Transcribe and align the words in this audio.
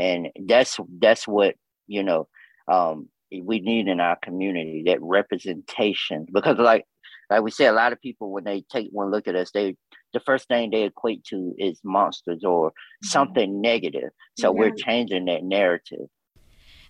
and 0.00 0.28
that's 0.46 0.78
that's 1.00 1.28
what 1.28 1.54
you 1.86 2.02
know 2.02 2.26
um, 2.68 3.08
we 3.42 3.60
need 3.60 3.86
in 3.86 4.00
our 4.00 4.16
community 4.16 4.82
that 4.86 5.00
representation 5.02 6.26
because 6.32 6.58
like 6.58 6.84
like 7.28 7.42
we 7.42 7.50
say 7.50 7.66
a 7.66 7.72
lot 7.72 7.92
of 7.92 8.00
people 8.00 8.32
when 8.32 8.44
they 8.44 8.64
take 8.72 8.88
one 8.90 9.10
look 9.10 9.28
at 9.28 9.36
us 9.36 9.50
they 9.52 9.76
the 10.12 10.20
first 10.20 10.48
thing 10.48 10.70
they 10.70 10.84
equate 10.84 11.22
to 11.24 11.54
is 11.58 11.80
monsters 11.84 12.42
or 12.44 12.70
mm-hmm. 12.70 13.06
something 13.06 13.60
negative 13.60 14.10
so 14.38 14.52
yeah. 14.52 14.58
we're 14.58 14.74
changing 14.74 15.26
that 15.26 15.44
narrative 15.44 16.08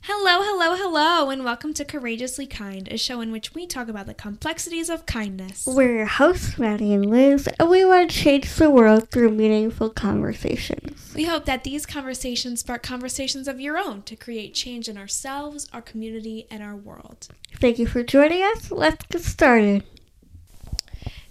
Hello, 0.05 0.43
hello, 0.43 0.77
hello, 0.77 1.29
and 1.29 1.45
welcome 1.45 1.75
to 1.75 1.85
Courageously 1.85 2.47
Kind, 2.47 2.89
a 2.91 2.97
show 2.97 3.21
in 3.21 3.31
which 3.31 3.55
we 3.55 3.67
talk 3.67 3.87
about 3.87 4.07
the 4.07 4.15
complexities 4.15 4.89
of 4.89 5.05
kindness. 5.05 5.67
We're 5.67 5.95
your 5.95 6.07
hosts, 6.07 6.59
Maddie 6.59 6.95
and 6.95 7.11
Liz, 7.11 7.47
and 7.59 7.69
we 7.69 7.85
want 7.85 8.11
to 8.11 8.17
change 8.17 8.55
the 8.55 8.71
world 8.71 9.11
through 9.11 9.33
meaningful 9.33 9.91
conversations. 9.91 11.13
We 11.15 11.25
hope 11.25 11.45
that 11.45 11.65
these 11.65 11.85
conversations 11.85 12.61
spark 12.61 12.83
conversations 12.83 13.47
of 13.47 13.61
your 13.61 13.77
own 13.77 14.01
to 14.05 14.17
create 14.17 14.55
change 14.55 14.89
in 14.89 14.97
ourselves, 14.97 15.69
our 15.71 15.83
community, 15.83 16.47
and 16.51 16.63
our 16.63 16.77
world. 16.77 17.29
Thank 17.57 17.79
you 17.79 17.87
for 17.87 18.03
joining 18.03 18.43
us. 18.43 18.71
Let's 18.71 19.05
get 19.05 19.23
started. 19.23 19.85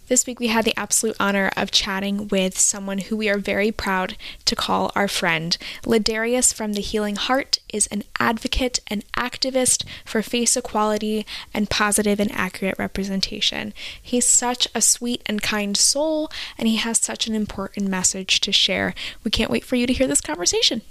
This 0.10 0.26
week, 0.26 0.40
we 0.40 0.48
had 0.48 0.66
the 0.66 0.74
absolute 0.76 1.16
honor 1.20 1.52
of 1.56 1.70
chatting 1.70 2.30
with 2.30 2.58
someone 2.58 2.98
who 2.98 3.16
we 3.16 3.30
are 3.30 3.38
very 3.38 3.72
proud 3.72 4.18
to 4.46 4.56
call 4.56 4.92
our 4.96 5.08
friend. 5.08 5.56
Ladarius 5.86 6.52
from 6.52 6.74
the 6.74 6.82
Healing 6.82 7.16
Heart 7.16 7.60
is 7.72 7.86
an 7.88 8.04
advocate 8.20 8.80
and 8.88 9.06
activist 9.14 9.86
for 10.04 10.24
face 10.24 10.58
equality 10.58 11.28
and 11.54 11.70
positive 11.70 12.20
and 12.20 12.32
accurate 12.32 12.80
representation. 12.80 13.72
He's 14.02 14.26
such 14.26 14.68
a 14.74 14.82
sweet 14.82 15.22
and 15.28 15.44
kind 15.44 15.78
soul, 15.78 16.32
and 16.58 16.68
he 16.68 16.78
has 16.78 16.98
such 16.98 17.28
an 17.28 17.36
important 17.36 17.88
message 17.88 18.40
to 18.42 18.52
share. 18.52 18.96
We 19.24 19.30
can't 19.30 19.52
wait 19.52 19.64
for 19.64 19.76
you 19.76 19.86
to 19.86 19.94
hear 19.94 20.08
this 20.08 20.22
conversation. 20.22 20.82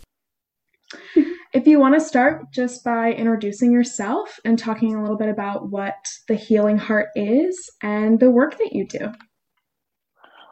If 1.53 1.67
you 1.67 1.81
want 1.81 1.95
to 1.95 2.01
start 2.01 2.53
just 2.53 2.85
by 2.85 3.13
introducing 3.13 3.73
yourself 3.73 4.39
and 4.45 4.59
talking 4.59 4.95
a 4.95 5.01
little 5.01 5.17
bit 5.17 5.31
about 5.31 5.71
what 5.71 5.97
the 6.29 6.35
Healing 6.35 6.77
Heart 6.77 7.09
is 7.17 7.71
and 7.83 8.21
the 8.21 8.31
work 8.31 8.59
that 8.59 8.73
you 8.73 8.87
do. 8.87 9.13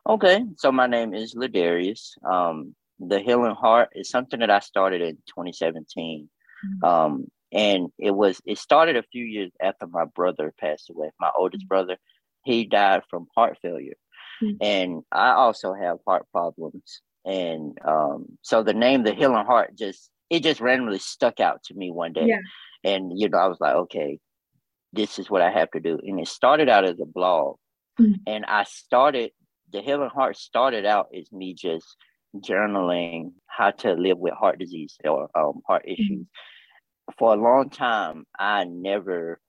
Okay, 0.08 0.44
so 0.56 0.72
my 0.72 0.86
name 0.86 1.14
is 1.14 1.34
Ladarius. 1.34 2.12
Um, 2.24 2.74
the 2.98 3.20
Healing 3.20 3.54
Heart 3.54 3.90
is 3.94 4.08
something 4.08 4.40
that 4.40 4.50
I 4.50 4.60
started 4.60 5.02
in 5.02 5.16
2017. 5.26 6.28
Mm-hmm. 6.64 6.84
Um, 6.84 7.26
and 7.52 7.88
it 7.98 8.14
was 8.14 8.40
it 8.44 8.58
started 8.58 8.96
a 8.96 9.02
few 9.02 9.24
years 9.24 9.52
after 9.60 9.86
my 9.86 10.04
brother 10.04 10.52
passed 10.58 10.90
away, 10.90 11.10
my 11.20 11.30
oldest 11.36 11.64
mm-hmm. 11.64 11.68
brother. 11.68 11.96
He 12.44 12.64
died 12.64 13.02
from 13.10 13.26
heart 13.36 13.58
failure. 13.60 13.96
Mm-hmm. 14.42 14.56
And 14.60 15.02
I 15.10 15.32
also 15.32 15.74
have 15.74 15.98
heart 16.06 16.26
problems. 16.32 17.02
And 17.24 17.76
um, 17.84 18.38
so 18.42 18.62
the 18.62 18.74
name 18.74 19.02
the 19.02 19.14
Healing 19.14 19.46
Heart 19.46 19.76
just 19.76 20.10
it 20.30 20.42
just 20.42 20.60
randomly 20.60 20.98
stuck 20.98 21.40
out 21.40 21.62
to 21.64 21.74
me 21.74 21.90
one 21.90 22.12
day. 22.12 22.26
Yeah. 22.26 22.40
And 22.84 23.12
you 23.14 23.28
know, 23.28 23.38
I 23.38 23.48
was 23.48 23.58
like, 23.60 23.74
okay, 23.74 24.18
this 24.92 25.18
is 25.18 25.30
what 25.30 25.42
I 25.42 25.50
have 25.50 25.70
to 25.72 25.80
do. 25.80 25.98
And 26.02 26.20
it 26.20 26.28
started 26.28 26.68
out 26.68 26.84
as 26.84 27.00
a 27.00 27.06
blog. 27.06 27.56
Mm-hmm. 28.00 28.14
And 28.26 28.44
I 28.44 28.64
started 28.64 29.30
the 29.72 29.82
Healing 29.82 30.10
Heart 30.10 30.36
started 30.36 30.86
out 30.86 31.08
as 31.16 31.30
me 31.32 31.54
just 31.54 31.96
journaling 32.36 33.32
how 33.46 33.70
to 33.70 33.92
live 33.92 34.18
with 34.18 34.34
heart 34.34 34.58
disease 34.58 34.96
or 35.04 35.28
um, 35.34 35.60
heart 35.66 35.82
mm-hmm. 35.82 35.92
issues. 35.92 36.20
Mm-hmm. 36.20 37.12
For 37.18 37.34
a 37.34 37.40
long 37.40 37.70
time, 37.70 38.24
I 38.38 38.64
never 38.64 39.40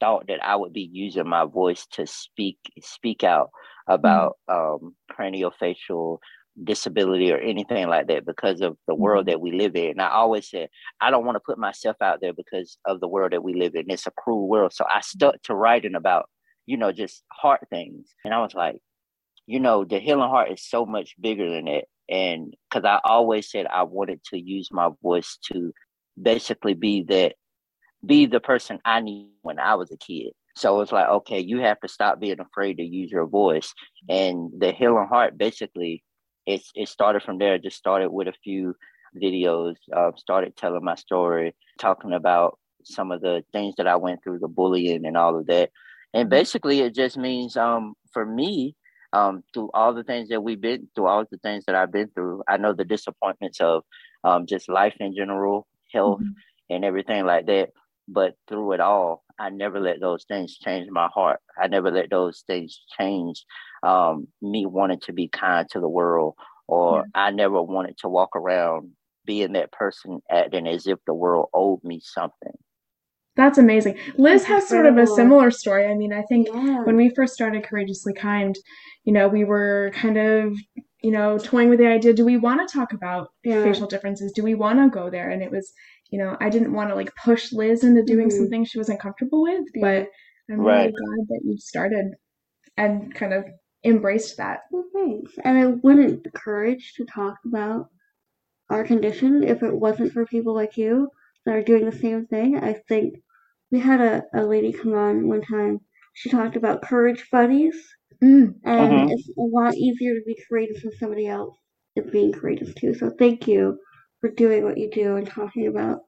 thought 0.00 0.28
that 0.28 0.44
I 0.44 0.56
would 0.56 0.72
be 0.72 0.88
using 0.90 1.28
my 1.28 1.44
voice 1.44 1.86
to 1.92 2.06
speak 2.06 2.58
speak 2.80 3.24
out 3.24 3.50
about 3.88 4.36
mm-hmm. 4.48 4.86
um, 4.86 4.96
craniofacial 5.10 6.18
disability 6.62 7.32
or 7.32 7.38
anything 7.38 7.88
like 7.88 8.08
that 8.08 8.26
because 8.26 8.60
of 8.60 8.76
the 8.86 8.94
world 8.94 9.26
mm-hmm. 9.26 9.30
that 9.30 9.40
we 9.40 9.52
live 9.52 9.74
in. 9.76 9.92
And 9.92 10.02
I 10.02 10.10
always 10.10 10.48
said, 10.48 10.68
I 11.00 11.10
don't 11.10 11.24
want 11.24 11.36
to 11.36 11.42
put 11.44 11.58
myself 11.58 11.96
out 12.00 12.20
there 12.20 12.32
because 12.32 12.78
of 12.84 13.00
the 13.00 13.08
world 13.08 13.32
that 13.32 13.42
we 13.42 13.54
live 13.54 13.74
in. 13.74 13.90
It's 13.90 14.06
a 14.06 14.12
cruel 14.12 14.48
world. 14.48 14.72
So 14.72 14.84
I 14.88 15.00
stuck 15.00 15.42
to 15.44 15.54
writing 15.54 15.94
about, 15.94 16.28
you 16.66 16.76
know, 16.76 16.92
just 16.92 17.22
heart 17.32 17.66
things. 17.70 18.14
And 18.24 18.34
I 18.34 18.40
was 18.40 18.54
like, 18.54 18.78
you 19.46 19.60
know, 19.60 19.84
the 19.84 19.98
healing 19.98 20.28
heart 20.28 20.52
is 20.52 20.68
so 20.68 20.86
much 20.86 21.14
bigger 21.20 21.50
than 21.50 21.64
that. 21.66 21.84
And 22.08 22.54
because 22.68 22.84
I 22.84 23.00
always 23.04 23.50
said 23.50 23.66
I 23.66 23.84
wanted 23.84 24.22
to 24.24 24.38
use 24.38 24.68
my 24.70 24.90
voice 25.02 25.38
to 25.52 25.72
basically 26.20 26.74
be 26.74 27.02
that, 27.04 27.34
be 28.04 28.26
the 28.26 28.40
person 28.40 28.78
I 28.84 29.00
need 29.00 29.30
when 29.42 29.58
I 29.58 29.76
was 29.76 29.90
a 29.90 29.96
kid. 29.96 30.32
So 30.54 30.80
it's 30.80 30.92
like, 30.92 31.08
okay, 31.08 31.40
you 31.40 31.60
have 31.60 31.80
to 31.80 31.88
stop 31.88 32.20
being 32.20 32.40
afraid 32.40 32.76
to 32.76 32.82
use 32.82 33.10
your 33.10 33.26
voice. 33.26 33.72
And 34.08 34.50
the 34.58 34.72
healing 34.72 35.08
heart 35.08 35.38
basically 35.38 36.02
it's 36.46 36.70
it 36.74 36.88
started 36.88 37.22
from 37.22 37.38
there. 37.38 37.58
Just 37.58 37.76
started 37.76 38.10
with 38.10 38.28
a 38.28 38.32
few 38.44 38.74
videos. 39.20 39.76
Uh, 39.94 40.12
started 40.16 40.56
telling 40.56 40.84
my 40.84 40.94
story, 40.94 41.54
talking 41.78 42.12
about 42.12 42.58
some 42.84 43.12
of 43.12 43.20
the 43.20 43.44
things 43.52 43.74
that 43.76 43.86
I 43.86 43.96
went 43.96 44.22
through, 44.22 44.40
the 44.40 44.48
bullying 44.48 45.06
and 45.06 45.16
all 45.16 45.38
of 45.38 45.46
that. 45.46 45.70
And 46.14 46.24
mm-hmm. 46.24 46.30
basically, 46.30 46.80
it 46.80 46.94
just 46.94 47.16
means 47.16 47.56
um, 47.56 47.94
for 48.12 48.24
me, 48.26 48.76
um, 49.12 49.44
through 49.52 49.70
all 49.74 49.94
the 49.94 50.04
things 50.04 50.28
that 50.30 50.42
we've 50.42 50.60
been 50.60 50.88
through, 50.94 51.06
all 51.06 51.24
the 51.30 51.38
things 51.38 51.64
that 51.66 51.74
I've 51.74 51.92
been 51.92 52.08
through, 52.08 52.42
I 52.48 52.56
know 52.56 52.72
the 52.72 52.84
disappointments 52.84 53.60
of 53.60 53.84
um, 54.24 54.46
just 54.46 54.68
life 54.68 54.94
in 55.00 55.14
general, 55.14 55.66
health, 55.92 56.20
mm-hmm. 56.20 56.74
and 56.74 56.84
everything 56.84 57.24
like 57.24 57.46
that. 57.46 57.70
But 58.08 58.34
through 58.48 58.72
it 58.72 58.80
all, 58.80 59.21
I 59.38 59.50
never 59.50 59.80
let 59.80 60.00
those 60.00 60.24
things 60.24 60.56
change 60.58 60.88
my 60.90 61.08
heart. 61.14 61.40
I 61.60 61.68
never 61.68 61.90
let 61.90 62.10
those 62.10 62.44
things 62.46 62.80
change 62.98 63.44
um, 63.82 64.28
me 64.40 64.66
wanting 64.66 65.00
to 65.00 65.12
be 65.12 65.28
kind 65.28 65.68
to 65.70 65.80
the 65.80 65.88
world, 65.88 66.34
or 66.68 66.98
yeah. 66.98 67.22
I 67.26 67.30
never 67.30 67.62
wanted 67.62 67.98
to 67.98 68.08
walk 68.08 68.36
around 68.36 68.90
being 69.24 69.52
that 69.52 69.72
person 69.72 70.20
acting 70.30 70.66
as 70.66 70.86
if 70.86 70.98
the 71.06 71.14
world 71.14 71.48
owed 71.54 71.82
me 71.84 72.00
something. 72.02 72.52
That's 73.34 73.56
amazing. 73.56 73.96
Liz 74.18 74.44
has 74.44 74.68
sort 74.68 74.84
of 74.84 74.98
a 74.98 75.06
similar 75.06 75.50
story. 75.50 75.86
I 75.86 75.94
mean, 75.94 76.12
I 76.12 76.22
think 76.22 76.48
yeah. 76.48 76.82
when 76.82 76.96
we 76.96 77.10
first 77.14 77.32
started 77.32 77.64
Courageously 77.64 78.12
Kind, 78.12 78.58
you 79.04 79.12
know, 79.12 79.26
we 79.26 79.44
were 79.44 79.90
kind 79.94 80.18
of, 80.18 80.54
you 81.02 81.10
know, 81.10 81.38
toying 81.38 81.70
with 81.70 81.78
the 81.78 81.86
idea 81.86 82.12
do 82.12 82.26
we 82.26 82.36
want 82.36 82.66
to 82.66 82.72
talk 82.72 82.92
about 82.92 83.28
yeah. 83.42 83.62
facial 83.62 83.86
differences? 83.86 84.32
Do 84.32 84.42
we 84.42 84.54
want 84.54 84.80
to 84.80 84.90
go 84.94 85.08
there? 85.08 85.30
And 85.30 85.42
it 85.42 85.50
was, 85.50 85.72
you 86.12 86.18
know, 86.18 86.36
I 86.40 86.50
didn't 86.50 86.74
want 86.74 86.90
to 86.90 86.94
like 86.94 87.10
push 87.24 87.52
Liz 87.52 87.82
into 87.82 88.04
doing 88.04 88.28
mm-hmm. 88.28 88.36
something 88.36 88.64
she 88.64 88.78
wasn't 88.78 89.00
comfortable 89.00 89.42
with, 89.42 89.64
but 89.80 90.08
I'm 90.50 90.60
really 90.60 90.92
glad 90.92 91.26
that 91.28 91.40
you 91.42 91.56
started 91.56 92.12
and 92.76 93.14
kind 93.14 93.32
of 93.32 93.44
embraced 93.82 94.36
that. 94.36 94.60
Well, 94.70 94.84
thanks. 94.94 95.32
And 95.42 95.58
I 95.58 95.66
wouldn't 95.66 96.26
courage 96.34 96.92
to 96.98 97.06
talk 97.06 97.36
about 97.46 97.86
our 98.68 98.84
condition 98.84 99.42
if 99.42 99.62
it 99.62 99.74
wasn't 99.74 100.12
for 100.12 100.26
people 100.26 100.54
like 100.54 100.76
you 100.76 101.08
that 101.46 101.56
are 101.56 101.62
doing 101.62 101.86
the 101.86 101.96
same 101.96 102.26
thing. 102.26 102.58
I 102.58 102.74
think 102.88 103.14
we 103.70 103.80
had 103.80 104.02
a, 104.02 104.22
a 104.34 104.44
lady 104.44 104.72
come 104.72 104.94
on 104.94 105.28
one 105.28 105.42
time. 105.42 105.80
She 106.12 106.28
talked 106.28 106.56
about 106.56 106.82
courage 106.82 107.26
buddies. 107.32 107.74
Mm. 108.22 108.54
And 108.64 108.94
uh-huh. 108.94 109.06
it's 109.10 109.28
a 109.30 109.42
lot 109.42 109.74
easier 109.74 110.14
to 110.14 110.22
be 110.26 110.36
courageous 110.46 110.82
with 110.84 110.98
somebody 110.98 111.26
else 111.26 111.56
than 111.96 112.10
being 112.10 112.32
courageous 112.32 112.74
too. 112.74 112.92
So 112.92 113.10
thank 113.18 113.48
you 113.48 113.78
for 114.22 114.30
doing 114.30 114.64
what 114.64 114.78
you 114.78 114.88
do 114.90 115.16
and 115.16 115.28
talking 115.28 115.66
about 115.66 116.00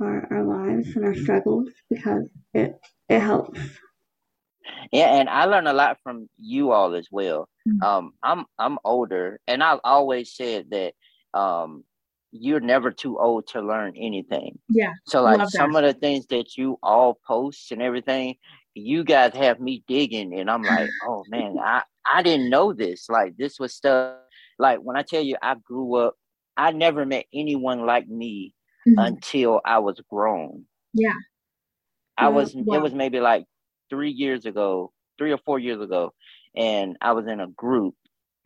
our, 0.00 0.26
our 0.30 0.44
lives 0.44 0.94
and 0.96 1.04
our 1.04 1.14
struggles 1.14 1.70
because 1.88 2.28
it 2.52 2.74
it 3.08 3.20
helps. 3.20 3.58
Yeah, 4.92 5.14
and 5.14 5.28
I 5.28 5.44
learned 5.44 5.68
a 5.68 5.72
lot 5.72 5.98
from 6.02 6.28
you 6.36 6.72
all 6.72 6.94
as 6.94 7.08
well. 7.10 7.48
Mm-hmm. 7.66 7.82
Um, 7.82 8.12
I'm 8.22 8.44
I'm 8.58 8.78
older, 8.84 9.40
and 9.46 9.62
I've 9.62 9.80
always 9.84 10.34
said 10.34 10.66
that 10.70 10.94
um, 11.32 11.84
you're 12.32 12.60
never 12.60 12.90
too 12.90 13.18
old 13.18 13.46
to 13.48 13.60
learn 13.60 13.94
anything. 13.96 14.58
Yeah. 14.68 14.92
So 15.06 15.22
like 15.22 15.48
some 15.48 15.76
of 15.76 15.84
the 15.84 15.94
things 15.94 16.26
that 16.26 16.56
you 16.56 16.78
all 16.82 17.18
post 17.26 17.72
and 17.72 17.80
everything, 17.80 18.36
you 18.74 19.04
guys 19.04 19.34
have 19.34 19.60
me 19.60 19.84
digging, 19.86 20.38
and 20.38 20.50
I'm 20.50 20.62
like, 20.62 20.90
oh 21.06 21.24
man, 21.28 21.56
I 21.62 21.82
I 22.12 22.22
didn't 22.22 22.50
know 22.50 22.72
this. 22.72 23.08
Like 23.08 23.36
this 23.36 23.60
was 23.60 23.74
stuff. 23.74 24.16
Like 24.58 24.80
when 24.80 24.96
I 24.96 25.02
tell 25.02 25.22
you, 25.22 25.36
I 25.40 25.54
grew 25.54 25.96
up, 25.96 26.14
I 26.60 26.72
never 26.72 27.06
met 27.06 27.24
anyone 27.32 27.86
like 27.86 28.06
me 28.06 28.54
mm-hmm. 28.86 28.98
until 28.98 29.60
I 29.64 29.78
was 29.78 30.00
grown. 30.10 30.64
Yeah. 30.92 31.12
I 32.18 32.28
was. 32.28 32.54
It 32.54 32.64
was 32.66 32.92
maybe 32.92 33.18
like 33.18 33.46
three 33.88 34.10
years 34.10 34.44
ago, 34.44 34.92
three 35.16 35.32
or 35.32 35.38
four 35.38 35.58
years 35.58 35.80
ago, 35.80 36.12
and 36.54 36.98
I 37.00 37.12
was 37.12 37.26
in 37.26 37.40
a 37.40 37.46
group 37.46 37.94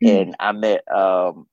mm-hmm. 0.01 0.15
and 0.15 0.35
I 0.39 0.53
met 0.53 0.81
um, 0.89 1.45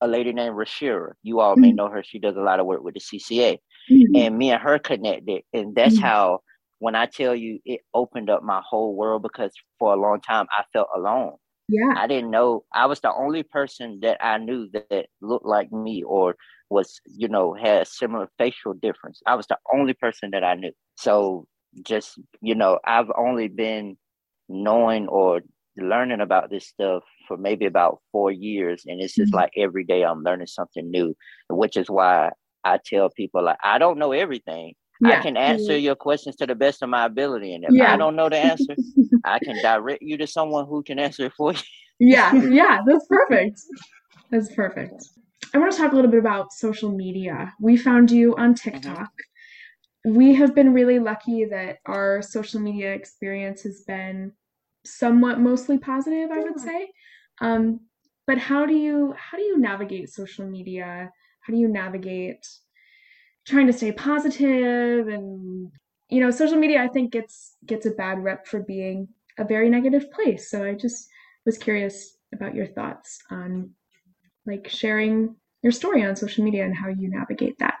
a 0.00 0.08
lady 0.08 0.32
named 0.32 0.56
Rashira. 0.56 1.12
You 1.22 1.38
all 1.38 1.52
mm-hmm. 1.52 1.60
may 1.60 1.72
know 1.72 1.88
her. 1.88 2.02
She 2.02 2.18
does 2.18 2.36
a 2.36 2.40
lot 2.40 2.58
of 2.58 2.66
work 2.66 2.82
with 2.82 2.94
the 2.94 3.00
CCA. 3.00 3.58
Mm-hmm. 3.90 4.16
And 4.16 4.36
me 4.36 4.50
and 4.50 4.60
her 4.60 4.80
connected. 4.80 5.42
And 5.52 5.74
that's 5.74 5.94
mm-hmm. 5.94 6.04
how, 6.04 6.40
when 6.80 6.96
I 6.96 7.06
tell 7.06 7.34
you, 7.34 7.60
it 7.64 7.80
opened 7.94 8.28
up 8.28 8.42
my 8.42 8.60
whole 8.68 8.96
world 8.96 9.22
because 9.22 9.52
for 9.78 9.92
a 9.92 9.96
long 9.96 10.20
time 10.20 10.46
I 10.50 10.64
felt 10.72 10.88
alone. 10.94 11.36
Yeah. 11.68 11.94
I 11.96 12.06
didn't 12.06 12.30
know. 12.30 12.64
I 12.72 12.86
was 12.86 13.00
the 13.00 13.12
only 13.12 13.42
person 13.42 14.00
that 14.02 14.24
I 14.24 14.38
knew 14.38 14.68
that, 14.72 15.06
looked 15.20 15.46
like 15.46 15.70
me 15.70 16.02
or 16.02 16.36
was, 16.70 17.00
you 17.06 17.28
know, 17.28 17.54
had 17.54 17.82
a 17.82 17.84
similar 17.84 18.28
facial 18.38 18.72
difference. 18.74 19.20
I 19.26 19.34
was 19.34 19.46
the 19.46 19.58
only 19.72 19.94
person 19.94 20.30
that 20.32 20.44
I 20.44 20.54
knew. 20.54 20.72
So 20.96 21.46
just 21.82 22.18
you 22.40 22.54
know 22.54 22.78
i've 22.86 23.10
only 23.16 23.46
been 23.46 23.96
knowing 24.48 25.06
or 25.08 25.42
learning 25.76 26.20
about 26.20 26.50
this 26.50 26.66
stuff 26.66 27.02
for 27.28 27.36
maybe 27.36 27.66
about 27.66 28.00
four 28.10 28.32
years 28.32 28.84
and 28.86 29.00
it's 29.02 29.14
just 29.14 29.30
mm-hmm. 29.32 29.36
like 29.36 29.52
every 29.56 29.84
day 29.84 30.02
i'm 30.02 30.22
learning 30.22 30.46
something 30.46 30.90
new 30.90 31.14
which 31.50 31.76
is 31.76 31.88
why 31.90 32.30
I 32.64 32.78
tell 32.84 33.10
people 33.10 33.44
like 33.44 33.58
I 33.62 33.78
don't 33.78 33.98
know 33.98 34.12
everything. 34.12 34.74
Yeah. 35.00 35.18
I 35.18 35.22
can 35.22 35.36
answer 35.36 35.76
your 35.76 35.94
questions 35.94 36.36
to 36.36 36.46
the 36.46 36.54
best 36.54 36.82
of 36.82 36.88
my 36.88 37.04
ability. 37.06 37.54
And 37.54 37.64
if 37.64 37.70
yeah. 37.72 37.94
I 37.94 37.96
don't 37.96 38.16
know 38.16 38.28
the 38.28 38.36
answer, 38.52 38.74
I 39.24 39.38
can 39.38 39.60
direct 39.62 40.02
you 40.02 40.16
to 40.18 40.26
someone 40.26 40.66
who 40.66 40.82
can 40.82 40.98
answer 40.98 41.26
it 41.26 41.32
for 41.36 41.52
you. 41.52 41.58
yeah, 42.00 42.34
yeah, 42.50 42.80
that's 42.86 43.06
perfect. 43.06 43.60
That's 44.30 44.52
perfect. 44.54 45.04
I 45.54 45.58
want 45.58 45.72
to 45.72 45.78
talk 45.78 45.92
a 45.92 45.94
little 45.94 46.10
bit 46.10 46.20
about 46.20 46.52
social 46.52 46.90
media. 46.90 47.52
We 47.60 47.76
found 47.76 48.10
you 48.10 48.34
on 48.36 48.54
mm-hmm. 48.54 48.70
TikTok. 48.70 49.12
Mm-hmm. 50.06 50.14
We 50.14 50.34
have 50.34 50.54
been 50.54 50.72
really 50.72 50.98
lucky 50.98 51.44
that 51.46 51.78
our 51.86 52.22
social 52.22 52.60
media 52.60 52.92
experience 52.92 53.62
has 53.62 53.82
been 53.86 54.32
somewhat 54.84 55.40
mostly 55.40 55.78
positive, 55.78 56.30
I 56.30 56.40
would 56.40 56.58
say. 56.58 56.88
Um, 57.40 57.80
but 58.26 58.38
how 58.38 58.66
do 58.66 58.74
you 58.74 59.14
how 59.16 59.38
do 59.38 59.44
you 59.44 59.58
navigate 59.58 60.10
social 60.10 60.46
media? 60.46 61.10
How 61.40 61.52
do 61.52 61.58
you 61.58 61.68
navigate 61.68 62.46
trying 63.48 63.66
to 63.66 63.72
stay 63.72 63.92
positive 63.92 65.08
and 65.08 65.70
you 66.08 66.20
know 66.20 66.30
social 66.30 66.56
media 66.56 66.82
i 66.82 66.88
think 66.88 67.12
gets 67.12 67.56
gets 67.66 67.86
a 67.86 67.90
bad 67.90 68.22
rep 68.22 68.46
for 68.46 68.60
being 68.60 69.08
a 69.38 69.44
very 69.44 69.68
negative 69.68 70.10
place. 70.10 70.50
So 70.50 70.64
i 70.64 70.74
just 70.74 71.08
was 71.46 71.56
curious 71.56 72.16
about 72.34 72.54
your 72.54 72.66
thoughts 72.66 73.20
on 73.30 73.70
like 74.46 74.68
sharing 74.68 75.34
your 75.62 75.72
story 75.72 76.04
on 76.04 76.16
social 76.16 76.44
media 76.44 76.64
and 76.64 76.76
how 76.76 76.88
you 76.88 77.08
navigate 77.08 77.58
that. 77.58 77.74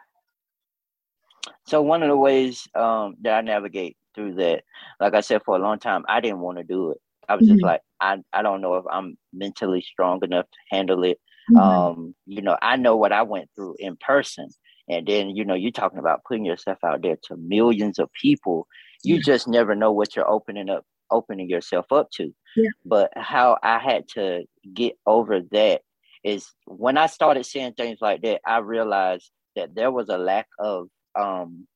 So 1.66 1.82
one 1.82 2.02
of 2.02 2.08
the 2.08 2.16
ways 2.16 2.66
um, 2.74 3.16
that 3.22 3.34
i 3.34 3.40
navigate 3.40 3.96
through 4.14 4.34
that 4.36 4.64
like 5.00 5.14
i 5.14 5.20
said 5.20 5.42
for 5.44 5.56
a 5.56 5.60
long 5.60 5.78
time 5.78 6.04
i 6.08 6.20
didn't 6.20 6.40
want 6.40 6.58
to 6.58 6.64
do 6.64 6.92
it. 6.92 6.98
I 7.28 7.36
was 7.36 7.44
mm-hmm. 7.44 7.54
just 7.54 7.64
like 7.64 7.82
I, 8.00 8.18
I 8.32 8.42
don't 8.42 8.60
know 8.60 8.76
if 8.76 8.84
i'm 8.90 9.18
mentally 9.32 9.82
strong 9.82 10.20
enough 10.22 10.46
to 10.46 10.76
handle 10.76 11.04
it. 11.04 11.18
Mm-hmm. 11.50 11.60
um, 11.60 12.14
you 12.26 12.42
know 12.42 12.58
i 12.60 12.76
know 12.76 12.96
what 12.96 13.12
i 13.12 13.22
went 13.22 13.48
through 13.54 13.76
in 13.78 13.96
person 13.96 14.48
and 14.88 15.06
then, 15.06 15.30
you 15.30 15.44
know, 15.44 15.54
you're 15.54 15.70
talking 15.70 15.98
about 15.98 16.24
putting 16.26 16.44
yourself 16.44 16.78
out 16.84 17.02
there 17.02 17.16
to 17.24 17.36
millions 17.36 17.98
of 17.98 18.10
people. 18.12 18.66
You 19.04 19.22
just 19.22 19.46
never 19.46 19.74
know 19.74 19.92
what 19.92 20.16
you're 20.16 20.28
opening 20.28 20.70
up, 20.70 20.84
opening 21.10 21.48
yourself 21.48 21.86
up 21.92 22.10
to. 22.12 22.34
Yeah. 22.56 22.70
But 22.84 23.12
how 23.16 23.58
I 23.62 23.78
had 23.78 24.08
to 24.14 24.44
get 24.74 24.94
over 25.06 25.40
that 25.52 25.82
is 26.24 26.46
when 26.66 26.96
I 26.96 27.06
started 27.06 27.46
seeing 27.46 27.74
things 27.74 27.98
like 28.00 28.22
that, 28.22 28.40
I 28.46 28.58
realized 28.58 29.30
that 29.56 29.74
there 29.74 29.90
was 29.90 30.08
a 30.08 30.18
lack 30.18 30.46
of 30.58 30.88
um, 31.18 31.66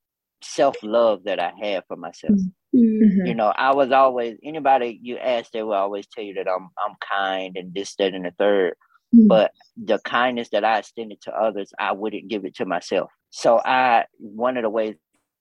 self 0.43 0.75
love 0.83 1.23
that 1.25 1.39
I 1.39 1.53
had 1.61 1.83
for 1.87 1.95
myself. 1.95 2.37
Mm-hmm. 2.75 3.25
You 3.25 3.35
know, 3.35 3.53
I 3.55 3.73
was 3.73 3.91
always 3.91 4.37
anybody 4.43 4.99
you 5.01 5.17
ask, 5.17 5.51
they 5.51 5.63
will 5.63 5.73
always 5.73 6.07
tell 6.07 6.23
you 6.23 6.33
that 6.35 6.47
I'm 6.49 6.69
I'm 6.83 6.95
kind 7.07 7.55
and 7.55 7.73
this, 7.73 7.95
that, 7.95 8.13
and 8.13 8.25
the 8.25 8.31
third. 8.37 8.75
Mm. 9.13 9.27
But 9.27 9.51
the 9.77 9.99
kindness 9.99 10.49
that 10.49 10.63
I 10.63 10.79
extended 10.79 11.21
to 11.21 11.31
others, 11.31 11.71
I 11.79 11.91
wouldn't 11.91 12.27
give 12.27 12.45
it 12.45 12.55
to 12.55 12.65
myself. 12.65 13.11
So 13.29 13.59
I 13.63 14.05
one 14.17 14.57
of 14.57 14.63
the 14.63 14.69
ways 14.69 14.95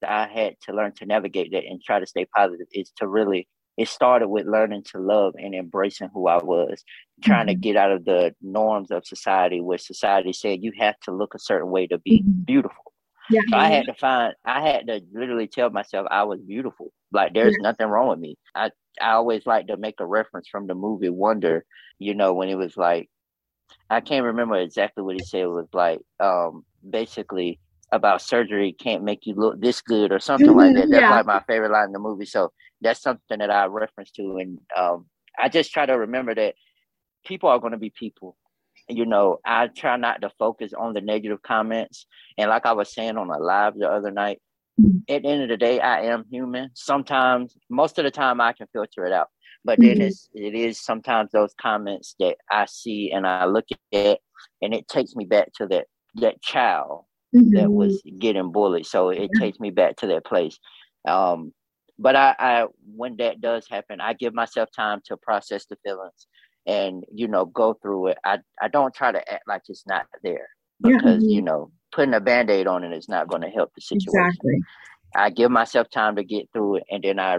I 0.06 0.26
had 0.26 0.56
to 0.62 0.72
learn 0.72 0.92
to 0.96 1.06
navigate 1.06 1.52
that 1.52 1.64
and 1.64 1.82
try 1.82 2.00
to 2.00 2.06
stay 2.06 2.26
positive 2.34 2.66
is 2.72 2.90
to 2.98 3.06
really 3.06 3.48
it 3.78 3.88
started 3.88 4.28
with 4.28 4.46
learning 4.46 4.84
to 4.92 4.98
love 4.98 5.34
and 5.38 5.54
embracing 5.54 6.10
who 6.12 6.28
I 6.28 6.36
was, 6.42 6.84
trying 7.22 7.46
mm-hmm. 7.46 7.48
to 7.48 7.54
get 7.54 7.76
out 7.76 7.90
of 7.90 8.04
the 8.04 8.34
norms 8.42 8.90
of 8.90 9.06
society 9.06 9.60
where 9.60 9.78
society 9.78 10.32
said 10.32 10.62
you 10.62 10.72
have 10.78 10.98
to 11.00 11.10
look 11.10 11.34
a 11.34 11.38
certain 11.38 11.70
way 11.70 11.86
to 11.86 11.98
be 11.98 12.20
mm-hmm. 12.20 12.42
beautiful. 12.42 12.92
Yeah. 13.30 13.40
So 13.48 13.56
I 13.56 13.68
had 13.68 13.86
to 13.86 13.94
find 13.94 14.34
I 14.44 14.60
had 14.68 14.86
to 14.88 15.00
literally 15.12 15.46
tell 15.46 15.70
myself 15.70 16.06
I 16.10 16.24
was 16.24 16.40
beautiful. 16.40 16.92
Like 17.12 17.32
there's 17.34 17.56
yeah. 17.58 17.70
nothing 17.70 17.86
wrong 17.86 18.08
with 18.08 18.18
me. 18.18 18.36
I 18.54 18.70
I 19.00 19.12
always 19.12 19.46
like 19.46 19.68
to 19.68 19.76
make 19.76 20.00
a 20.00 20.06
reference 20.06 20.48
from 20.48 20.66
the 20.66 20.74
movie 20.74 21.08
Wonder, 21.08 21.64
you 21.98 22.14
know, 22.14 22.34
when 22.34 22.48
it 22.48 22.56
was 22.56 22.76
like 22.76 23.08
I 23.90 24.00
can't 24.00 24.24
remember 24.24 24.56
exactly 24.56 25.02
what 25.02 25.16
he 25.16 25.24
said. 25.24 25.42
It 25.42 25.46
was 25.46 25.68
like 25.72 26.00
um, 26.20 26.64
basically 26.88 27.60
about 27.92 28.22
surgery 28.22 28.72
can't 28.72 29.04
make 29.04 29.26
you 29.26 29.34
look 29.34 29.60
this 29.60 29.82
good 29.82 30.12
or 30.12 30.18
something 30.18 30.48
mm-hmm, 30.48 30.58
like 30.58 30.74
that. 30.74 30.88
That's 30.90 31.02
yeah. 31.02 31.10
like 31.10 31.26
my 31.26 31.42
favorite 31.46 31.72
line 31.72 31.86
in 31.86 31.92
the 31.92 31.98
movie. 31.98 32.24
So 32.24 32.52
that's 32.80 33.02
something 33.02 33.38
that 33.38 33.50
I 33.50 33.66
reference 33.66 34.10
to, 34.12 34.38
and 34.38 34.58
um, 34.76 35.06
I 35.38 35.48
just 35.48 35.72
try 35.72 35.86
to 35.86 35.98
remember 35.98 36.34
that 36.34 36.54
people 37.24 37.48
are 37.48 37.58
going 37.58 37.72
to 37.72 37.78
be 37.78 37.90
people. 37.90 38.36
You 38.88 39.06
know, 39.06 39.38
I 39.44 39.68
try 39.68 39.96
not 39.96 40.22
to 40.22 40.30
focus 40.38 40.72
on 40.72 40.92
the 40.92 41.00
negative 41.00 41.42
comments. 41.42 42.06
And 42.36 42.50
like 42.50 42.66
I 42.66 42.72
was 42.72 42.92
saying 42.92 43.16
on 43.16 43.30
a 43.30 43.38
live 43.38 43.74
the 43.78 43.88
other 43.88 44.10
night, 44.10 44.40
mm-hmm. 44.80 44.98
at 45.08 45.22
the 45.22 45.28
end 45.28 45.42
of 45.42 45.48
the 45.48 45.56
day, 45.56 45.78
I 45.80 46.02
am 46.06 46.24
human. 46.30 46.70
Sometimes, 46.74 47.56
most 47.70 47.98
of 47.98 48.04
the 48.04 48.10
time, 48.10 48.40
I 48.40 48.52
can 48.52 48.66
filter 48.72 49.06
it 49.06 49.12
out. 49.12 49.28
But 49.64 49.78
then 49.78 49.96
mm-hmm. 49.96 50.02
it's 50.02 50.28
it 50.34 50.54
is 50.54 50.80
sometimes 50.80 51.30
those 51.30 51.54
comments 51.60 52.16
that 52.18 52.36
I 52.50 52.66
see 52.66 53.12
and 53.12 53.26
I 53.26 53.44
look 53.44 53.66
at 53.70 53.78
it, 53.92 54.20
and 54.60 54.74
it 54.74 54.88
takes 54.88 55.14
me 55.14 55.24
back 55.24 55.52
to 55.58 55.66
that 55.68 55.86
that 56.16 56.42
child 56.42 57.04
mm-hmm. 57.34 57.54
that 57.54 57.70
was 57.70 58.02
getting 58.18 58.50
bullied. 58.52 58.86
So 58.86 59.10
it 59.10 59.30
takes 59.38 59.60
me 59.60 59.70
back 59.70 59.96
to 59.96 60.06
that 60.08 60.24
place. 60.24 60.58
Um, 61.06 61.52
but 61.98 62.16
I, 62.16 62.34
I 62.38 62.66
when 62.94 63.16
that 63.18 63.40
does 63.40 63.66
happen, 63.68 64.00
I 64.00 64.14
give 64.14 64.34
myself 64.34 64.68
time 64.74 65.00
to 65.06 65.16
process 65.16 65.66
the 65.66 65.76
feelings 65.84 66.26
and 66.66 67.04
you 67.12 67.28
know 67.28 67.44
go 67.44 67.74
through 67.74 68.08
it. 68.08 68.18
I 68.24 68.38
I 68.60 68.68
don't 68.68 68.94
try 68.94 69.12
to 69.12 69.32
act 69.32 69.44
like 69.46 69.62
it's 69.68 69.86
not 69.86 70.06
there 70.22 70.48
because 70.82 71.22
yeah. 71.22 71.36
you 71.36 71.42
know 71.42 71.70
putting 71.92 72.14
a 72.14 72.20
band-aid 72.20 72.66
on 72.66 72.84
it 72.84 72.92
is 72.92 73.08
not 73.08 73.28
going 73.28 73.42
to 73.42 73.48
help 73.48 73.70
the 73.74 73.80
situation. 73.80 74.08
Exactly. 74.08 74.58
I 75.14 75.28
give 75.28 75.50
myself 75.50 75.90
time 75.90 76.16
to 76.16 76.24
get 76.24 76.48
through 76.52 76.76
it 76.76 76.84
and 76.90 77.04
then 77.04 77.20
I 77.20 77.38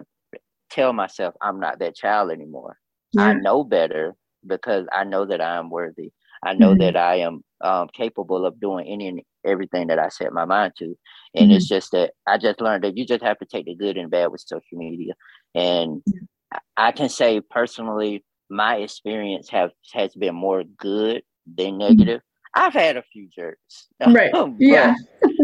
tell 0.74 0.94
myself 0.94 1.36
I'm 1.42 1.60
not 1.60 1.80
that 1.80 1.96
child 1.96 2.32
anymore. 2.32 2.78
Yeah. 3.14 3.24
I 3.24 3.34
know 3.34 3.64
better 3.64 4.16
because 4.46 4.88
I 4.92 5.04
know 5.04 5.26
that 5.26 5.42
I 5.42 5.58
am 5.58 5.70
worthy. 5.70 6.12
I 6.44 6.54
know 6.54 6.72
mm-hmm. 6.72 6.82
that 6.82 6.98
I 6.98 7.16
am 7.20 7.42
um, 7.62 7.88
capable 7.94 8.46
of 8.46 8.60
doing 8.60 8.88
any 8.88 9.08
and 9.08 9.22
everything 9.46 9.88
that 9.88 10.00
I 10.00 10.10
set 10.10 10.34
my 10.34 10.46
mind 10.46 10.74
to. 10.80 10.96
And 11.36 11.46
mm-hmm. 11.46 11.52
it's 11.52 11.68
just 11.68 11.92
that 11.92 12.12
I 12.28 12.38
just 12.38 12.60
learned 12.60 12.84
that 12.84 12.98
you 12.98 13.06
just 13.06 13.24
have 13.24 13.38
to 13.40 13.46
take 13.46 13.66
the 13.66 13.76
good 13.76 13.98
and 13.98 14.12
bad 14.12 14.28
with 14.28 14.42
social 14.42 14.78
media. 14.78 15.14
And 15.56 16.02
I 16.76 16.92
can 16.92 17.10
say 17.10 17.40
personally, 17.40 18.26
my 18.50 18.78
experience 18.78 19.50
have 19.50 19.72
has 19.94 20.14
been 20.16 20.36
more 20.36 20.64
good 20.64 21.24
than 21.46 21.78
mm-hmm. 21.78 21.78
negative. 21.80 22.20
Mm-hmm. 22.20 22.62
I've 22.62 22.74
had 22.74 22.98
a 22.98 23.04
few 23.04 23.28
jerks, 23.36 23.88
right? 24.06 24.32
but, 24.34 24.52
yeah, 24.60 24.94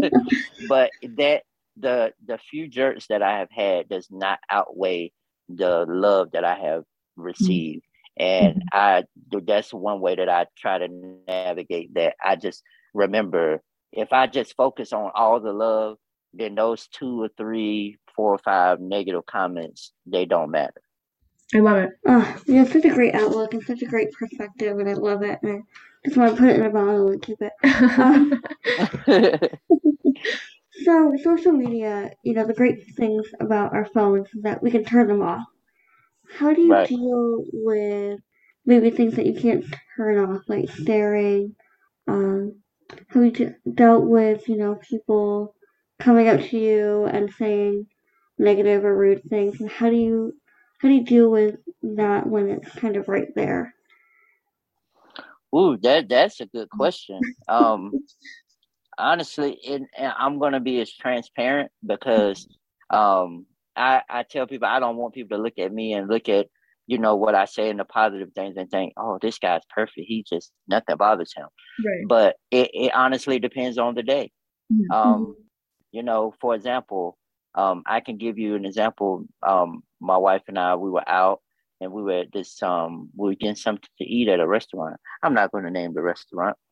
but 0.68 0.90
that 1.16 1.42
the 1.76 2.12
the 2.26 2.38
few 2.38 2.68
jerks 2.68 3.06
that 3.08 3.22
I 3.22 3.38
have 3.38 3.50
had 3.50 3.88
does 3.88 4.06
not 4.10 4.38
outweigh 4.48 5.12
the 5.56 5.86
love 5.88 6.32
that 6.32 6.44
I 6.44 6.54
have 6.54 6.84
received. 7.16 7.84
And 8.16 8.56
mm-hmm. 8.56 8.68
I 8.72 9.04
that's 9.46 9.72
one 9.72 10.00
way 10.00 10.16
that 10.16 10.28
I 10.28 10.46
try 10.56 10.78
to 10.78 10.88
navigate 11.26 11.94
that. 11.94 12.16
I 12.24 12.36
just 12.36 12.62
remember 12.92 13.62
if 13.92 14.12
I 14.12 14.26
just 14.26 14.56
focus 14.56 14.92
on 14.92 15.10
all 15.14 15.40
the 15.40 15.52
love, 15.52 15.96
then 16.32 16.54
those 16.54 16.86
two 16.88 17.22
or 17.22 17.28
three, 17.36 17.98
four 18.14 18.34
or 18.34 18.38
five 18.38 18.80
negative 18.80 19.26
comments, 19.26 19.92
they 20.06 20.24
don't 20.26 20.50
matter. 20.50 20.80
I 21.54 21.58
love 21.58 21.78
it. 21.78 21.90
Oh, 22.06 22.40
you 22.46 22.56
have 22.56 22.70
such 22.70 22.84
a 22.84 22.90
great 22.90 23.14
outlook 23.14 23.54
and 23.54 23.62
such 23.64 23.82
a 23.82 23.86
great 23.86 24.12
perspective, 24.12 24.78
and 24.78 24.88
I 24.88 24.92
love 24.92 25.22
it. 25.22 25.40
And 25.42 25.64
I 26.04 26.08
just 26.08 26.16
want 26.16 26.36
to 26.36 26.40
put 26.40 26.50
it 26.50 26.56
in 26.56 26.66
a 26.66 26.70
bottle 26.70 27.08
and 27.08 27.22
keep 27.22 27.38
it. 27.40 27.52
so, 30.84 31.14
social 31.22 31.52
media, 31.52 32.10
you 32.22 32.34
know, 32.34 32.46
the 32.46 32.54
great 32.54 32.94
things 32.96 33.26
about 33.40 33.74
our 33.74 33.84
phones 33.86 34.28
is 34.34 34.42
that 34.42 34.62
we 34.62 34.70
can 34.70 34.84
turn 34.84 35.08
them 35.08 35.22
off. 35.22 35.46
How 36.32 36.54
do 36.54 36.62
you 36.62 36.70
right. 36.70 36.88
deal 36.88 37.44
with 37.52 38.20
maybe 38.64 38.90
things 38.90 39.16
that 39.16 39.26
you 39.26 39.34
can't 39.34 39.64
turn 39.96 40.18
off, 40.18 40.42
like 40.48 40.70
staring? 40.70 41.54
Um, 42.06 42.56
have 43.08 43.24
you 43.24 43.54
dealt 43.74 44.04
with, 44.04 44.48
you 44.48 44.56
know, 44.56 44.76
people 44.76 45.54
coming 45.98 46.28
up 46.28 46.40
to 46.40 46.58
you 46.58 47.04
and 47.06 47.32
saying 47.32 47.86
negative 48.38 48.84
or 48.84 48.96
rude 48.96 49.22
things? 49.28 49.60
And 49.60 49.70
how 49.70 49.90
do 49.90 49.96
you 49.96 50.34
how 50.78 50.88
do 50.88 50.94
you 50.94 51.04
deal 51.04 51.30
with 51.30 51.56
that 51.82 52.26
when 52.26 52.48
it's 52.48 52.70
kind 52.70 52.96
of 52.96 53.08
right 53.08 53.28
there? 53.34 53.74
Ooh, 55.54 55.76
that 55.78 56.08
that's 56.08 56.40
a 56.40 56.46
good 56.46 56.70
question. 56.76 57.20
Um, 57.48 57.98
honestly, 59.00 59.58
it, 59.62 59.82
I'm 59.98 60.38
gonna 60.38 60.60
be 60.60 60.80
as 60.80 60.92
transparent 60.92 61.70
because 61.84 62.46
um, 62.90 63.46
I, 63.76 64.02
I 64.08 64.22
tell 64.24 64.46
people 64.46 64.68
I 64.68 64.80
don't 64.80 64.96
want 64.96 65.14
people 65.14 65.36
to 65.36 65.42
look 65.42 65.58
at 65.58 65.72
me 65.72 65.92
and 65.92 66.08
look 66.08 66.28
at, 66.28 66.46
you 66.86 66.98
know, 66.98 67.16
what 67.16 67.34
I 67.34 67.44
say 67.44 67.70
and 67.70 67.78
the 67.78 67.84
positive 67.84 68.30
things 68.34 68.56
and 68.56 68.70
think, 68.70 68.92
oh, 68.96 69.18
this 69.20 69.38
guy's 69.38 69.62
perfect. 69.74 70.06
He 70.06 70.24
just 70.28 70.52
nothing 70.68 70.96
bothers 70.96 71.32
him. 71.34 71.46
Right. 71.84 72.04
But 72.08 72.36
it, 72.50 72.70
it 72.74 72.94
honestly 72.94 73.38
depends 73.38 73.78
on 73.78 73.94
the 73.94 74.02
day. 74.02 74.32
Mm-hmm. 74.72 74.92
Um, 74.92 75.36
you 75.92 76.02
know, 76.02 76.34
for 76.40 76.54
example, 76.54 77.16
um, 77.54 77.82
I 77.86 78.00
can 78.00 78.16
give 78.16 78.38
you 78.38 78.54
an 78.54 78.64
example. 78.64 79.24
Um, 79.46 79.82
my 80.00 80.16
wife 80.16 80.42
and 80.48 80.58
I, 80.58 80.76
we 80.76 80.90
were 80.90 81.08
out 81.08 81.40
and 81.80 81.92
we 81.92 82.02
were 82.02 82.20
at 82.20 82.32
this 82.32 82.62
um 82.62 83.10
we 83.16 83.30
were 83.30 83.34
getting 83.34 83.56
something 83.56 83.88
to 83.98 84.04
eat 84.04 84.28
at 84.28 84.40
a 84.40 84.46
restaurant. 84.46 84.96
I'm 85.22 85.34
not 85.34 85.52
going 85.52 85.64
to 85.64 85.70
name 85.70 85.94
the 85.94 86.02
restaurant. 86.02 86.56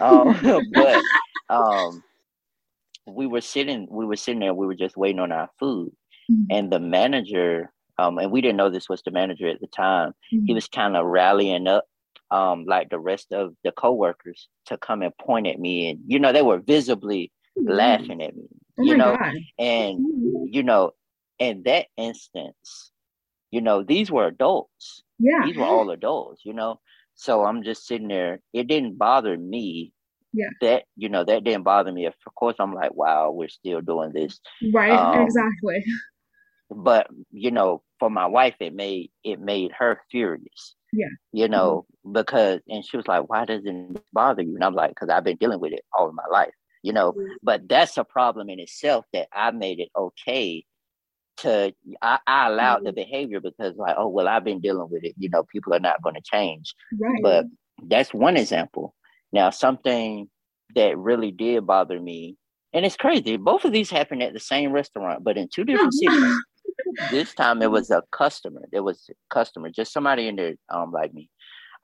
Um, 0.00 0.34
but 0.72 1.02
um 1.52 2.02
we 3.06 3.26
were 3.26 3.40
sitting 3.40 3.86
we 3.90 4.06
were 4.06 4.16
sitting 4.16 4.40
there, 4.40 4.54
we 4.54 4.66
were 4.66 4.74
just 4.74 4.96
waiting 4.96 5.20
on 5.20 5.32
our 5.32 5.50
food. 5.58 5.92
Mm-hmm. 6.30 6.44
And 6.50 6.72
the 6.72 6.78
manager, 6.78 7.72
um, 7.98 8.18
and 8.18 8.30
we 8.30 8.40
didn't 8.40 8.56
know 8.56 8.70
this 8.70 8.88
was 8.88 9.02
the 9.02 9.10
manager 9.10 9.48
at 9.48 9.60
the 9.60 9.66
time, 9.66 10.12
mm-hmm. 10.32 10.46
he 10.46 10.54
was 10.54 10.68
kind 10.68 10.96
of 10.96 11.06
rallying 11.06 11.66
up 11.66 11.84
um, 12.30 12.64
like 12.66 12.88
the 12.88 12.98
rest 12.98 13.32
of 13.32 13.54
the 13.62 13.72
coworkers 13.72 14.48
to 14.66 14.78
come 14.78 15.02
and 15.02 15.16
point 15.18 15.46
at 15.46 15.60
me. 15.60 15.90
And, 15.90 16.00
you 16.06 16.18
know, 16.18 16.32
they 16.32 16.42
were 16.42 16.60
visibly 16.60 17.30
laughing 17.56 18.22
at 18.22 18.34
me. 18.34 18.48
Oh 18.78 18.84
you 18.84 18.96
know, 18.96 19.16
God. 19.16 19.34
and 19.58 19.98
you 20.50 20.62
know, 20.62 20.92
in 21.38 21.62
that 21.64 21.86
instance, 21.98 22.90
you 23.50 23.60
know, 23.60 23.82
these 23.82 24.10
were 24.10 24.26
adults. 24.26 25.02
Yeah. 25.18 25.44
These 25.44 25.56
were 25.56 25.64
all 25.64 25.90
adults, 25.90 26.42
you 26.44 26.54
know. 26.54 26.80
So 27.14 27.44
I'm 27.44 27.62
just 27.62 27.86
sitting 27.86 28.08
there. 28.08 28.40
It 28.54 28.66
didn't 28.66 28.96
bother 28.96 29.36
me. 29.36 29.92
Yeah. 30.32 30.48
That, 30.60 30.84
you 30.96 31.08
know, 31.08 31.24
that 31.24 31.44
didn't 31.44 31.64
bother 31.64 31.92
me. 31.92 32.06
Of 32.06 32.14
course, 32.34 32.56
I'm 32.58 32.74
like, 32.74 32.94
wow, 32.94 33.30
we're 33.30 33.48
still 33.48 33.80
doing 33.80 34.12
this. 34.12 34.40
Right. 34.72 34.90
Um, 34.90 35.22
exactly. 35.22 35.84
But, 36.70 37.08
you 37.30 37.50
know, 37.50 37.82
for 37.98 38.10
my 38.10 38.26
wife, 38.26 38.54
it 38.60 38.74
made 38.74 39.10
it 39.24 39.40
made 39.40 39.72
her 39.78 40.00
furious. 40.10 40.74
Yeah. 40.92 41.06
You 41.32 41.48
know, 41.48 41.86
mm-hmm. 42.04 42.12
because 42.12 42.60
and 42.68 42.84
she 42.84 42.96
was 42.96 43.06
like, 43.06 43.28
Why 43.28 43.44
doesn't 43.44 43.96
it 43.96 44.02
bother 44.12 44.42
you? 44.42 44.54
And 44.54 44.64
I'm 44.64 44.74
like, 44.74 44.90
because 44.90 45.08
I've 45.08 45.24
been 45.24 45.36
dealing 45.36 45.60
with 45.60 45.72
it 45.72 45.84
all 45.96 46.08
of 46.08 46.14
my 46.14 46.26
life, 46.30 46.52
you 46.82 46.92
know. 46.92 47.12
Mm-hmm. 47.12 47.32
But 47.42 47.68
that's 47.68 47.96
a 47.98 48.04
problem 48.04 48.48
in 48.48 48.58
itself 48.58 49.04
that 49.12 49.28
I 49.32 49.50
made 49.50 49.80
it 49.80 49.90
okay 49.96 50.64
to 51.38 51.72
I, 52.02 52.18
I 52.26 52.48
allowed 52.48 52.78
mm-hmm. 52.78 52.86
the 52.86 52.92
behavior 52.92 53.40
because 53.40 53.76
like, 53.76 53.96
oh 53.98 54.08
well, 54.08 54.28
I've 54.28 54.44
been 54.44 54.60
dealing 54.60 54.88
with 54.90 55.04
it. 55.04 55.14
You 55.18 55.30
know, 55.30 55.44
people 55.44 55.74
are 55.74 55.80
not 55.80 56.02
going 56.02 56.14
to 56.14 56.22
change. 56.22 56.74
Right. 56.98 57.22
But 57.22 57.46
that's 57.84 58.12
one 58.12 58.36
example. 58.36 58.94
Now, 59.32 59.50
something 59.50 60.28
that 60.74 60.98
really 60.98 61.30
did 61.30 61.66
bother 61.66 62.00
me, 62.00 62.36
and 62.72 62.86
it's 62.86 62.96
crazy. 62.96 63.36
Both 63.36 63.64
of 63.64 63.72
these 63.72 63.90
happened 63.90 64.22
at 64.22 64.32
the 64.32 64.40
same 64.40 64.72
restaurant, 64.72 65.24
but 65.24 65.36
in 65.36 65.48
two 65.48 65.64
different 65.64 65.94
cities. 65.94 66.36
this 67.10 67.34
time 67.34 67.62
it 67.62 67.70
was 67.70 67.90
a 67.90 68.02
customer. 68.12 68.62
There 68.72 68.82
was 68.82 69.08
a 69.10 69.14
customer, 69.32 69.70
just 69.70 69.92
somebody 69.92 70.28
in 70.28 70.36
there 70.36 70.54
um 70.70 70.92
like 70.92 71.12
me. 71.12 71.30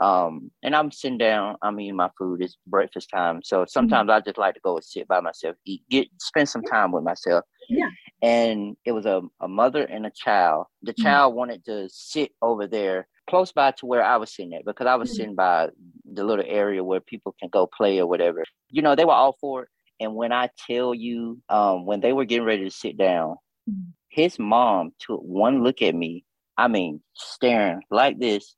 Um, 0.01 0.53
and 0.63 0.77
I'm 0.77 0.93
sitting 0.93 1.19
down, 1.19 1.57
I'm 1.61 1.81
eating 1.81 1.97
my 1.97 2.11
food, 2.17 2.41
it's 2.41 2.57
breakfast 2.67 3.11
time. 3.13 3.41
So 3.43 3.65
sometimes 3.67 4.09
mm-hmm. 4.09 4.17
I 4.17 4.21
just 4.21 4.39
like 4.39 4.55
to 4.55 4.61
go 4.61 4.77
and 4.77 4.85
sit 4.85 5.09
by 5.09 5.21
myself, 5.21 5.57
eat, 5.65 5.83
get 5.91 6.09
spend 6.21 6.49
some 6.49 6.63
time 6.63 6.93
with 6.93 7.03
myself. 7.03 7.45
Yeah. 7.69 7.89
And 8.23 8.77
it 8.85 8.93
was 8.93 9.07
a, 9.07 9.23
a 9.41 9.49
mother 9.49 9.85
and 9.85 10.07
a 10.07 10.13
child. 10.15 10.67
The 10.83 10.93
mm-hmm. 10.93 11.03
child 11.03 11.35
wanted 11.35 11.65
to 11.65 11.89
sit 11.91 12.31
over 12.41 12.69
there 12.69 13.09
close 13.29 13.51
by 13.51 13.73
to 13.73 13.87
where 13.87 14.03
I 14.05 14.17
was 14.17 14.35
sitting 14.35 14.55
at 14.55 14.65
because 14.65 14.87
I 14.87 14.95
was 14.95 15.11
mm-hmm. 15.11 15.17
sitting 15.17 15.35
by 15.35 15.69
the 16.19 16.25
little 16.25 16.45
area 16.47 16.85
where 16.85 17.01
people 17.01 17.35
can 17.39 17.49
go 17.49 17.67
play 17.67 17.99
or 17.99 18.07
whatever. 18.07 18.45
You 18.71 18.83
know, 18.83 18.95
they 18.95 19.05
were 19.05 19.13
all 19.13 19.37
for 19.41 19.65
it. 19.65 19.69
And 20.01 20.15
when 20.15 20.33
I 20.33 20.51
tell 20.67 20.95
you, 20.95 21.41
um, 21.49 21.87
when 21.87 22.01
they 22.01 22.13
were 22.13 22.25
getting 22.25 22.47
ready 22.47 22.65
to 22.65 22.71
sit 22.71 22.97
down, 22.97 23.37
mm-hmm. 23.69 23.91
his 24.09 24.39
mom 24.39 24.93
took 25.01 25.21
one 25.21 25.65
look 25.65 25.83
at 25.83 25.95
me. 25.95 26.25
I 26.57 26.69
mean, 26.69 27.01
staring 27.15 27.83
like 27.91 28.19
this, 28.19 28.55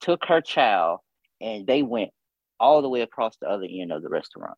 took 0.00 0.24
her 0.26 0.40
child, 0.40 1.00
and 1.40 1.66
they 1.66 1.82
went 1.82 2.10
all 2.58 2.82
the 2.82 2.88
way 2.88 3.02
across 3.02 3.36
the 3.40 3.48
other 3.48 3.66
end 3.68 3.92
of 3.92 4.02
the 4.02 4.08
restaurant. 4.08 4.56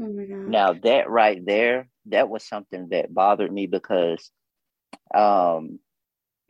Oh 0.00 0.12
my 0.12 0.24
God. 0.24 0.48
Now 0.48 0.72
that 0.84 1.10
right 1.10 1.44
there, 1.44 1.88
that 2.06 2.28
was 2.28 2.44
something 2.44 2.88
that 2.90 3.12
bothered 3.12 3.52
me 3.52 3.66
because 3.66 4.30
um 5.14 5.80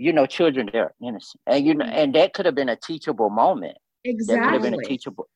you 0.01 0.13
know, 0.13 0.27
children 0.27 0.71
they're 0.73 0.95
innocent. 1.03 1.41
And 1.47 1.67
you 1.67 1.75
know, 1.75 1.85
mm-hmm. 1.85 1.95
and 1.95 2.15
that 2.15 2.33
could 2.33 2.47
have 2.47 2.55
been 2.55 2.69
a 2.69 2.77
teachable 2.77 3.31
moment. 3.31 3.77
Exactly. 4.09 4.37
That 4.37 4.45
could 4.45 4.53
have 4.55 4.63
been 4.63 4.81
a 4.81 4.85
teachable 4.85 5.29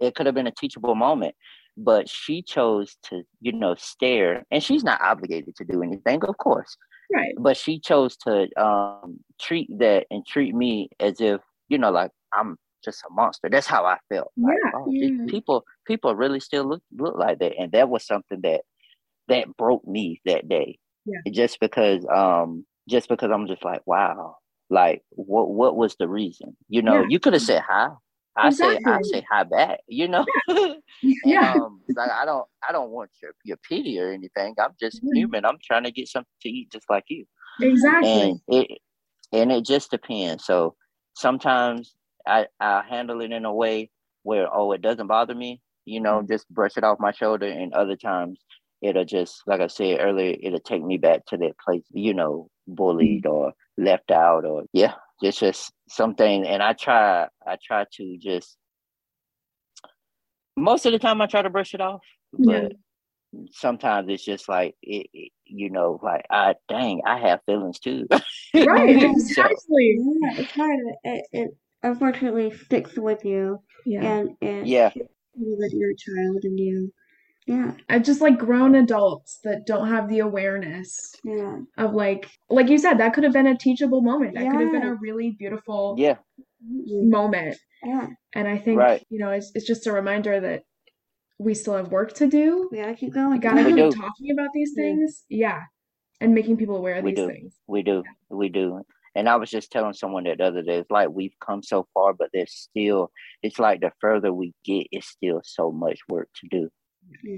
it 0.00 0.14
could 0.14 0.26
have 0.26 0.34
been 0.34 0.46
a 0.46 0.52
teachable 0.52 0.94
moment. 0.94 1.34
But 1.76 2.08
she 2.08 2.42
chose 2.42 2.96
to, 3.04 3.22
you 3.40 3.52
know, 3.52 3.74
stare 3.78 4.44
and 4.50 4.62
she's 4.62 4.82
not 4.82 5.00
obligated 5.00 5.54
to 5.56 5.64
do 5.64 5.82
anything, 5.82 6.22
of 6.24 6.36
course. 6.36 6.76
Right. 7.12 7.32
But 7.38 7.56
she 7.56 7.78
chose 7.78 8.16
to 8.18 8.48
um 8.60 9.20
treat 9.40 9.68
that 9.78 10.06
and 10.10 10.26
treat 10.26 10.54
me 10.54 10.90
as 10.98 11.20
if, 11.20 11.40
you 11.68 11.78
know, 11.78 11.90
like 11.90 12.10
I'm 12.34 12.56
just 12.84 13.02
a 13.08 13.12
monster. 13.12 13.48
That's 13.48 13.66
how 13.66 13.84
I 13.84 13.98
felt. 14.08 14.32
Like, 14.36 14.56
yeah, 14.64 14.70
oh, 14.74 14.86
yeah. 14.90 15.26
people 15.28 15.64
people 15.86 16.14
really 16.14 16.40
still 16.40 16.64
look 16.64 16.82
look 16.96 17.16
like 17.16 17.38
that. 17.38 17.52
And 17.58 17.70
that 17.72 17.88
was 17.88 18.04
something 18.04 18.40
that 18.42 18.62
that 19.28 19.56
broke 19.56 19.86
me 19.86 20.20
that 20.26 20.48
day. 20.48 20.78
Yeah. 21.06 21.30
Just 21.30 21.60
because 21.60 22.04
um 22.12 22.66
just 22.88 23.08
because 23.08 23.30
I'm 23.32 23.46
just 23.46 23.64
like, 23.64 23.82
wow, 23.86 24.36
like 24.68 25.02
what 25.10 25.50
what 25.50 25.76
was 25.76 25.96
the 25.98 26.08
reason? 26.08 26.56
You 26.68 26.82
know, 26.82 27.02
yeah. 27.02 27.06
you 27.08 27.20
could 27.20 27.32
have 27.32 27.42
said 27.42 27.62
hi. 27.66 27.90
I 28.36 28.48
exactly. 28.48 28.84
say 28.84 28.90
I 28.90 28.98
say 29.02 29.26
hi 29.30 29.44
back, 29.44 29.80
you 29.88 30.08
know. 30.08 30.24
yeah. 31.24 31.54
um, 31.54 31.80
like 31.96 32.10
I 32.10 32.24
don't 32.24 32.46
I 32.68 32.72
don't 32.72 32.90
want 32.90 33.10
your 33.22 33.32
your 33.44 33.58
pity 33.68 33.98
or 33.98 34.12
anything. 34.12 34.54
I'm 34.58 34.74
just 34.78 34.98
mm-hmm. 34.98 35.16
human. 35.16 35.44
I'm 35.44 35.58
trying 35.64 35.84
to 35.84 35.90
get 35.90 36.08
something 36.08 36.28
to 36.42 36.48
eat 36.48 36.72
just 36.72 36.88
like 36.88 37.04
you. 37.08 37.24
Exactly. 37.60 38.10
And 38.10 38.40
it 38.48 38.78
and 39.32 39.52
it 39.52 39.64
just 39.64 39.90
depends. 39.90 40.44
So 40.44 40.74
sometimes 41.14 41.94
I, 42.26 42.46
I 42.58 42.82
handle 42.88 43.20
it 43.20 43.32
in 43.32 43.44
a 43.44 43.54
way 43.54 43.90
where, 44.22 44.48
oh, 44.52 44.72
it 44.72 44.82
doesn't 44.82 45.06
bother 45.06 45.34
me, 45.34 45.60
you 45.84 46.00
know, 46.00 46.18
mm-hmm. 46.18 46.32
just 46.32 46.48
brush 46.48 46.76
it 46.76 46.84
off 46.84 47.00
my 47.00 47.12
shoulder. 47.12 47.46
And 47.46 47.72
other 47.72 47.96
times 47.96 48.40
it'll 48.82 49.04
just, 49.04 49.42
like 49.46 49.60
I 49.60 49.68
said 49.68 49.98
earlier, 50.00 50.36
it'll 50.40 50.60
take 50.60 50.82
me 50.84 50.98
back 50.98 51.26
to 51.26 51.36
that 51.38 51.58
place, 51.58 51.84
you 51.90 52.14
know, 52.14 52.48
bullied 52.66 53.24
mm-hmm. 53.24 53.34
or 53.34 53.52
left 53.78 54.10
out 54.10 54.44
or, 54.44 54.64
yeah, 54.72 54.94
it's 55.22 55.38
just 55.38 55.72
something. 55.88 56.46
And 56.46 56.62
I 56.62 56.72
try, 56.72 57.28
I 57.46 57.56
try 57.62 57.84
to 57.94 58.18
just, 58.18 58.56
most 60.56 60.86
of 60.86 60.92
the 60.92 60.98
time 60.98 61.20
I 61.20 61.26
try 61.26 61.42
to 61.42 61.50
brush 61.50 61.74
it 61.74 61.80
off, 61.80 62.02
but 62.32 62.52
yeah. 62.52 62.68
sometimes 63.52 64.08
it's 64.08 64.24
just 64.24 64.48
like, 64.48 64.74
it, 64.82 65.06
it, 65.12 65.32
you 65.44 65.70
know, 65.70 65.98
like, 66.02 66.26
I, 66.30 66.54
dang, 66.68 67.02
I 67.06 67.18
have 67.18 67.40
feelings 67.46 67.78
too. 67.78 68.06
right, 68.54 69.02
exactly. 69.02 69.98
So, 69.98 70.16
yeah, 70.22 70.40
it's 70.40 70.52
hard. 70.52 70.78
It, 71.04 71.24
it, 71.32 71.50
unfortunately 71.82 72.50
sticks 72.50 72.96
with 72.96 73.24
you. 73.24 73.62
Yeah. 73.86 74.02
And 74.02 74.30
and 74.42 74.66
yeah. 74.66 74.90
that 74.90 75.70
you're 75.72 75.92
a 75.92 75.96
child 75.96 76.44
and 76.44 76.58
you 76.58 76.92
yeah. 77.50 77.72
I've 77.88 78.04
just 78.04 78.20
like 78.20 78.38
grown 78.38 78.76
adults 78.76 79.40
that 79.42 79.66
don't 79.66 79.88
have 79.88 80.08
the 80.08 80.20
awareness 80.20 81.16
yeah. 81.24 81.58
of 81.76 81.94
like 81.94 82.30
like 82.48 82.68
you 82.68 82.78
said, 82.78 82.98
that 82.98 83.12
could 83.12 83.24
have 83.24 83.32
been 83.32 83.48
a 83.48 83.58
teachable 83.58 84.02
moment. 84.02 84.34
That 84.34 84.44
yeah. 84.44 84.52
could 84.52 84.60
have 84.60 84.72
been 84.72 84.86
a 84.86 84.94
really 84.94 85.34
beautiful 85.36 85.96
yeah 85.98 86.18
moment. 86.62 87.58
Yeah. 87.82 88.06
And 88.34 88.46
I 88.46 88.56
think 88.56 88.78
right. 88.78 89.04
you 89.10 89.18
know, 89.18 89.30
it's 89.30 89.50
it's 89.56 89.66
just 89.66 89.88
a 89.88 89.92
reminder 89.92 90.40
that 90.40 90.62
we 91.38 91.54
still 91.54 91.76
have 91.76 91.88
work 91.88 92.12
to 92.14 92.28
do. 92.28 92.68
We 92.70 92.78
gotta 92.78 92.94
keep 92.94 93.14
going. 93.14 93.32
We 93.32 93.38
gotta 93.38 93.64
keep 93.64 93.76
talking 93.76 94.30
about 94.32 94.50
these 94.54 94.72
things. 94.76 95.24
Yeah. 95.28 95.62
And 96.20 96.34
making 96.34 96.56
people 96.56 96.76
aware 96.76 96.96
of 96.96 97.04
we 97.04 97.10
these 97.10 97.24
do. 97.24 97.28
things. 97.28 97.54
We 97.66 97.82
do. 97.82 98.02
Yeah. 98.04 98.36
We 98.36 98.48
do. 98.48 98.82
And 99.16 99.28
I 99.28 99.36
was 99.36 99.50
just 99.50 99.72
telling 99.72 99.94
someone 99.94 100.24
that 100.24 100.38
the 100.38 100.44
other 100.44 100.62
day, 100.62 100.78
it's 100.78 100.90
like 100.90 101.08
we've 101.10 101.34
come 101.44 101.62
so 101.62 101.88
far, 101.94 102.12
but 102.12 102.28
there's 102.32 102.52
still, 102.52 103.10
it's 103.42 103.58
like 103.58 103.80
the 103.80 103.90
further 104.00 104.32
we 104.32 104.52
get, 104.64 104.86
it's 104.92 105.08
still 105.08 105.40
so 105.42 105.72
much 105.72 105.98
work 106.08 106.28
to 106.36 106.48
do, 106.48 106.64
mm-hmm. 106.66 106.66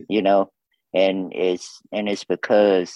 You 0.08 0.22
know? 0.22 0.50
And 0.94 1.32
it's, 1.34 1.80
and 1.92 2.08
it's 2.08 2.24
because, 2.24 2.92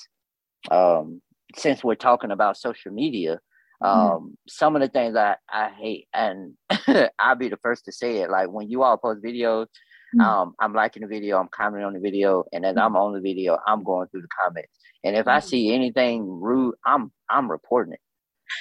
um, 0.70 1.22
since 1.54 1.82
we're 1.82 1.94
talking 1.94 2.30
about 2.30 2.56
social 2.56 2.92
media, 2.92 3.38
mm-hmm. 3.82 3.86
um, 3.86 4.10
mm-hmm. 4.10 4.26
some 4.48 4.76
of 4.76 4.82
the 4.82 4.88
things 4.88 5.16
I, 5.16 5.36
I 5.50 5.70
hate, 5.70 6.08
and 6.12 6.54
I'll 7.18 7.36
be 7.36 7.48
the 7.48 7.58
first 7.58 7.84
to 7.86 7.92
say 7.92 8.18
it, 8.18 8.30
like 8.30 8.50
when 8.50 8.68
you 8.68 8.82
all 8.82 8.96
post 8.98 9.24
videos, 9.24 9.66
mm-hmm. 10.14 10.20
um, 10.20 10.54
I'm 10.60 10.74
liking 10.74 11.02
the 11.02 11.08
video, 11.08 11.38
I'm 11.38 11.48
commenting 11.48 11.86
on 11.86 11.94
the 11.94 12.00
video, 12.00 12.44
and 12.52 12.64
as 12.64 12.74
mm-hmm. 12.74 12.84
I'm 12.84 12.96
on 12.96 13.14
the 13.14 13.20
video, 13.20 13.58
I'm 13.66 13.82
going 13.82 14.08
through 14.08 14.22
the 14.22 14.28
comments. 14.44 14.72
And 15.04 15.16
if 15.16 15.26
I 15.26 15.38
mm-hmm. 15.38 15.48
see 15.48 15.74
anything 15.74 16.26
rude, 16.28 16.74
I'm 16.84 17.12
I'm 17.30 17.50
reporting 17.50 17.94
it. 17.94 18.00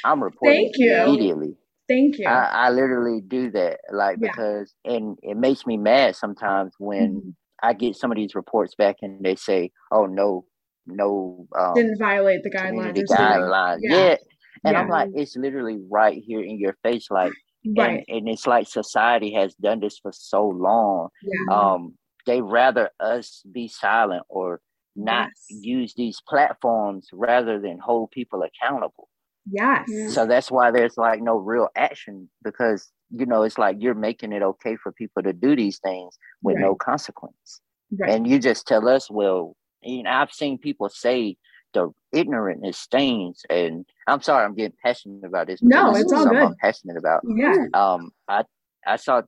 I'm 0.03 0.23
reporting 0.23 0.71
Thank 0.71 0.77
you. 0.77 0.95
immediately. 0.95 1.55
Thank 1.87 2.17
you. 2.17 2.27
I, 2.27 2.45
I 2.45 2.69
literally 2.71 3.21
do 3.21 3.51
that, 3.51 3.79
like 3.91 4.17
yeah. 4.19 4.29
because, 4.31 4.73
and 4.83 5.17
it 5.21 5.37
makes 5.37 5.65
me 5.65 5.77
mad 5.77 6.15
sometimes 6.15 6.73
when. 6.79 7.35
I 7.65 7.73
get 7.73 7.95
some 7.95 8.11
of 8.11 8.17
these 8.17 8.35
reports 8.35 8.75
back 8.75 8.97
and 9.01 9.23
they 9.23 9.35
say, 9.35 9.71
"Oh 9.91 10.05
no, 10.05 10.45
no, 10.85 11.47
um, 11.57 11.73
didn't 11.75 11.97
violate 11.99 12.43
the 12.43 12.51
guidelines." 12.51 13.01
Guidelines, 13.09 13.79
yeah. 13.81 13.95
yeah. 13.95 14.15
And 14.63 14.73
yeah. 14.73 14.79
I'm 14.79 14.89
like, 14.89 15.09
it's 15.13 15.35
literally 15.35 15.79
right 15.89 16.21
here 16.25 16.41
in 16.41 16.57
your 16.59 16.75
face, 16.81 17.07
like, 17.11 17.33
right. 17.77 18.03
and, 18.07 18.17
and 18.17 18.29
it's 18.29 18.47
like 18.47 18.67
society 18.67 19.33
has 19.33 19.53
done 19.55 19.79
this 19.79 19.99
for 19.99 20.11
so 20.13 20.47
long. 20.47 21.09
Yeah. 21.21 21.55
Um, 21.55 21.95
they 22.25 22.41
rather 22.41 22.89
us 22.99 23.43
be 23.51 23.67
silent 23.67 24.23
or 24.29 24.61
not 24.95 25.29
yes. 25.49 25.59
use 25.61 25.93
these 25.95 26.21
platforms 26.27 27.09
rather 27.13 27.59
than 27.59 27.77
hold 27.79 28.11
people 28.11 28.43
accountable. 28.43 29.09
Yes. 29.51 30.13
So 30.13 30.25
that's 30.25 30.49
why 30.49 30.71
there's 30.71 30.97
like 30.97 31.21
no 31.21 31.37
real 31.37 31.69
action 31.75 32.29
because 32.43 32.89
you 33.09 33.25
know 33.25 33.43
it's 33.43 33.57
like 33.57 33.77
you're 33.79 33.93
making 33.93 34.33
it 34.33 34.41
okay 34.41 34.75
for 34.75 34.91
people 34.91 35.23
to 35.23 35.33
do 35.33 35.55
these 35.55 35.79
things 35.79 36.17
with 36.41 36.55
right. 36.55 36.63
no 36.63 36.75
consequence. 36.75 37.61
Right. 37.97 38.11
And 38.11 38.27
you 38.27 38.39
just 38.39 38.67
tell 38.67 38.87
us, 38.87 39.09
well, 39.09 39.55
you 39.81 40.03
know, 40.03 40.09
I've 40.09 40.31
seen 40.31 40.57
people 40.57 40.89
say 40.89 41.37
the 41.73 41.91
ignorant 42.11 42.65
is 42.65 42.77
stains, 42.77 43.43
and 43.49 43.85
I'm 44.07 44.21
sorry, 44.21 44.45
I'm 44.45 44.55
getting 44.55 44.77
passionate 44.83 45.25
about 45.25 45.47
this. 45.47 45.61
No, 45.61 45.95
it's 45.95 46.11
all 46.11 46.27
good. 46.27 46.37
I'm 46.37 46.55
passionate 46.55 46.97
about. 46.97 47.21
Yeah. 47.27 47.67
Um, 47.73 48.11
I 48.27 48.43
I 48.85 48.95
saw 48.95 49.21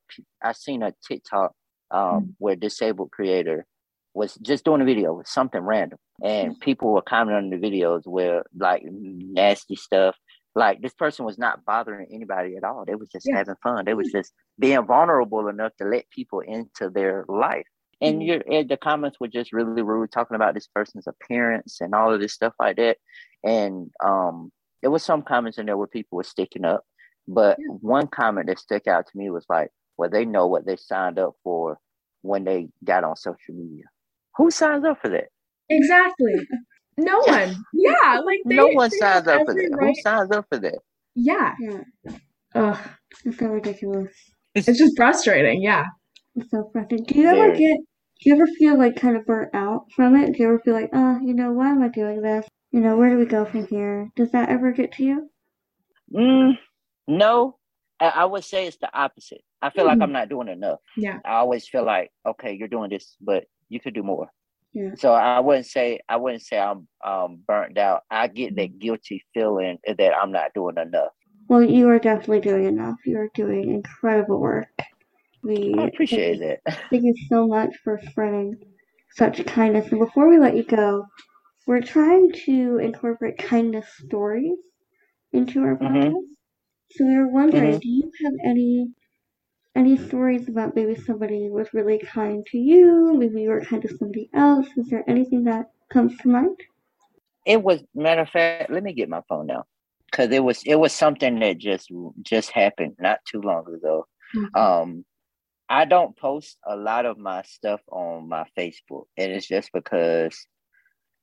I 0.44 0.54
seen 0.54 0.84
a 0.84 0.94
TikTok 1.08 1.52
um 1.92 2.00
mm-hmm. 2.00 2.30
where 2.40 2.56
disabled 2.56 3.12
creator 3.12 3.66
was 4.14 4.36
just 4.42 4.66
doing 4.66 4.82
a 4.82 4.86
video 4.86 5.14
with 5.14 5.28
something 5.28 5.62
random 5.62 6.00
and 6.24 6.60
people 6.60 6.92
were 6.92 7.02
commenting 7.04 7.52
on 7.54 7.60
the 7.62 7.68
videos 7.68 8.02
where 8.06 8.44
like 8.58 8.82
nasty 8.84 9.76
stuff 9.76 10.16
like 10.56 10.82
this 10.82 10.94
person 10.94 11.26
was 11.26 11.38
not 11.38 11.64
bothering 11.66 12.08
anybody 12.12 12.56
at 12.56 12.64
all 12.64 12.84
they 12.86 12.96
was 12.96 13.10
just 13.10 13.28
yeah. 13.28 13.38
having 13.38 13.56
fun 13.62 13.86
they 13.86 13.94
was 13.94 14.12
just 14.12 14.34
being 14.60 14.86
vulnerable 14.86 15.48
enough 15.48 15.72
to 15.78 15.86
let 15.86 16.10
people 16.10 16.40
into 16.40 16.90
their 16.90 17.26
life 17.28 17.68
and 18.02 18.22
your 18.22 18.40
the 18.40 18.78
comments 18.78 19.20
were 19.20 19.28
just 19.28 19.52
really 19.52 19.82
rude, 19.82 20.12
talking 20.12 20.36
about 20.36 20.54
this 20.54 20.68
person's 20.68 21.08
appearance 21.08 21.82
and 21.82 21.96
all 21.96 22.14
of 22.14 22.20
this 22.20 22.34
stuff 22.34 22.54
like 22.60 22.78
that. 22.78 22.98
And 23.44 23.90
um, 24.04 24.52
there 24.82 24.92
was 24.92 25.04
some 25.04 25.24
comments 25.24 25.58
in 25.58 25.66
there 25.66 25.78
where 25.78 25.88
people 25.88 26.18
were 26.18 26.24
sticking 26.24 26.64
up, 26.66 26.84
but 27.28 27.58
yeah. 27.60 27.74
one 27.82 28.08
comment 28.08 28.48
that 28.48 28.60
stuck 28.60 28.88
out 28.88 29.08
to 29.08 29.18
me 29.18 29.32
was 29.32 29.46
like, 29.50 29.70
"Well, 29.98 30.10
they 30.10 30.26
know 30.26 30.46
what 30.46 30.66
they 30.66 30.76
signed 30.76 31.18
up 31.18 31.34
for 31.44 31.80
when 32.22 32.44
they 32.44 32.70
got 32.84 33.04
on 33.04 33.16
social 33.16 33.56
media. 33.56 33.86
Who 34.36 34.52
signs 34.52 34.86
up 34.86 35.02
for 35.02 35.10
that? 35.10 35.30
Exactly. 35.70 36.36
No 36.98 37.20
one. 37.26 37.56
Yeah, 37.74 38.20
like 38.26 38.40
they, 38.46 38.56
no 38.56 38.68
one 38.68 38.92
signs 38.92 39.28
up 39.28 39.46
for 39.46 39.54
that. 39.54 39.70
Right. 39.72 39.96
Who 39.96 40.02
signs 40.02 40.32
up 40.32 40.46
for 40.50 40.60
that? 40.60 40.80
Yeah. 41.16 41.54
Yeah. 41.60 41.82
Ugh, 42.56 42.78
it's 43.26 43.38
so 43.38 43.48
ridiculous. 43.48 44.12
It's 44.56 44.66
just 44.66 44.98
frustrating. 44.98 45.62
Yeah. 45.62 45.86
It's 46.36 46.50
so 46.52 46.70
frustrating. 46.74 47.06
Do 47.06 47.20
you 47.20 47.28
ever 47.28 47.56
get? 47.56 47.78
Do 48.20 48.30
you 48.30 48.36
ever 48.36 48.48
feel 48.58 48.78
like 48.78 48.96
kind 48.96 49.16
of 49.16 49.26
burnt 49.26 49.54
out 49.54 49.86
from 49.96 50.16
it? 50.16 50.34
Do 50.34 50.42
you 50.42 50.50
ever 50.50 50.60
feel 50.60 50.74
like, 50.74 50.90
oh, 50.92 51.20
you 51.22 51.36
know, 51.36 51.52
why 51.52 51.70
am 51.70 51.84
I 51.84 51.88
doing 51.88 52.22
this? 52.22 52.48
You 52.72 52.80
know, 52.80 52.98
where 52.98 53.12
do 53.12 53.18
we 53.18 53.26
go 53.26 53.46
from 53.46 53.68
here? 53.68 54.10
Does 54.16 54.32
that 54.32 54.50
ever 54.50 54.72
get 54.72 54.92
to 54.94 55.04
you? 55.04 55.30
Mm, 56.14 56.58
no, 57.08 57.58
I 58.00 58.26
would 58.26 58.44
say 58.44 58.66
it's 58.66 58.78
the 58.78 58.90
opposite. 58.94 59.42
I 59.62 59.70
feel 59.70 59.84
mm. 59.84 59.88
like 59.88 60.02
I'm 60.02 60.12
not 60.12 60.30
doing 60.30 60.48
enough. 60.48 60.80
Yeah. 60.96 61.20
I 61.26 61.36
always 61.36 61.68
feel 61.68 61.86
like, 61.86 62.12
okay, 62.26 62.54
you're 62.54 62.68
doing 62.68 62.90
this, 62.90 63.16
but 63.22 63.46
you 63.70 63.80
could 63.80 63.94
do 63.94 64.04
more. 64.04 64.30
Yeah. 64.78 64.92
So 64.96 65.12
I 65.12 65.40
wouldn't 65.40 65.66
say 65.66 66.00
I 66.08 66.18
wouldn't 66.18 66.44
say 66.44 66.60
I'm 66.60 66.88
um, 67.04 67.40
burnt 67.48 67.80
out. 67.80 68.04
I 68.12 68.28
get 68.28 68.56
that 68.58 68.78
guilty 68.78 69.26
feeling 69.34 69.80
that 69.88 70.14
I'm 70.14 70.32
not 70.32 70.54
doing 70.54 70.76
enough. 70.78 71.14
Well, 71.48 71.64
you 71.64 71.90
are 71.90 71.98
definitely 71.98 72.42
doing 72.42 72.66
enough. 72.66 72.98
You 73.04 73.18
are 73.18 73.30
doing 73.34 73.72
incredible 73.74 74.40
work. 74.40 74.70
We 75.42 75.74
I 75.76 75.86
appreciate 75.86 76.42
it. 76.42 76.62
Thank 76.92 77.06
you 77.06 77.16
so 77.28 77.48
much 77.48 77.76
for 77.84 78.00
spreading 78.08 78.56
such 79.16 79.44
kindness. 79.48 79.90
And 79.90 80.00
before 80.00 80.30
we 80.30 80.38
let 80.38 80.56
you 80.56 80.64
go, 80.64 81.08
we're 81.66 81.82
trying 81.82 82.32
to 82.46 82.78
incorporate 82.78 83.40
kindness 83.40 83.88
stories 84.06 84.60
into 85.34 85.62
our 85.62 85.76
mm-hmm. 85.76 85.86
podcast. 85.88 86.10
Mm-hmm. 86.10 86.92
So 86.92 87.06
we 87.06 87.18
were 87.18 87.30
wondering, 87.30 87.72
mm-hmm. 87.72 87.80
do 87.80 87.90
you 87.90 88.12
have 88.26 88.34
any 88.46 88.90
any 89.78 89.96
stories 89.96 90.50
about 90.50 90.76
maybe 90.76 90.96
somebody 90.96 91.50
was 91.50 91.74
really 91.74 92.00
kind 92.00 92.46
to 92.48 92.58
you, 92.58 93.14
maybe 93.16 93.44
you 93.44 93.50
were 93.50 93.64
kind 93.64 93.82
to 93.84 93.98
somebody 93.98 94.30
else? 94.34 94.68
Is 94.76 94.90
there 94.90 95.04
anything 95.08 95.44
that 95.44 95.70
comes 95.90 96.18
to 96.18 96.28
mind? 96.28 96.60
It 97.46 97.62
was 97.62 97.82
matter 97.94 98.22
of 98.22 98.30
fact. 98.30 98.72
Let 98.72 98.84
me 98.84 98.94
get 98.94 99.08
my 99.08 99.22
phone 99.30 99.48
now, 99.48 99.66
because 100.10 100.32
it 100.32 100.44
was 100.44 100.64
it 100.66 100.76
was 100.76 100.92
something 100.92 101.40
that 101.40 101.60
just 101.60 101.92
just 102.24 102.50
happened 102.52 102.96
not 103.00 103.20
too 103.30 103.42
long 103.42 103.66
ago. 103.74 104.06
Mm-hmm. 104.36 104.60
Um, 104.60 105.06
I 105.70 105.86
don't 105.86 106.18
post 106.18 106.58
a 106.66 106.76
lot 106.76 107.06
of 107.06 107.18
my 107.18 107.44
stuff 107.44 107.82
on 107.90 108.28
my 108.28 108.46
Facebook, 108.58 109.06
and 109.16 109.32
it's 109.32 109.48
just 109.48 109.72
because 109.74 110.36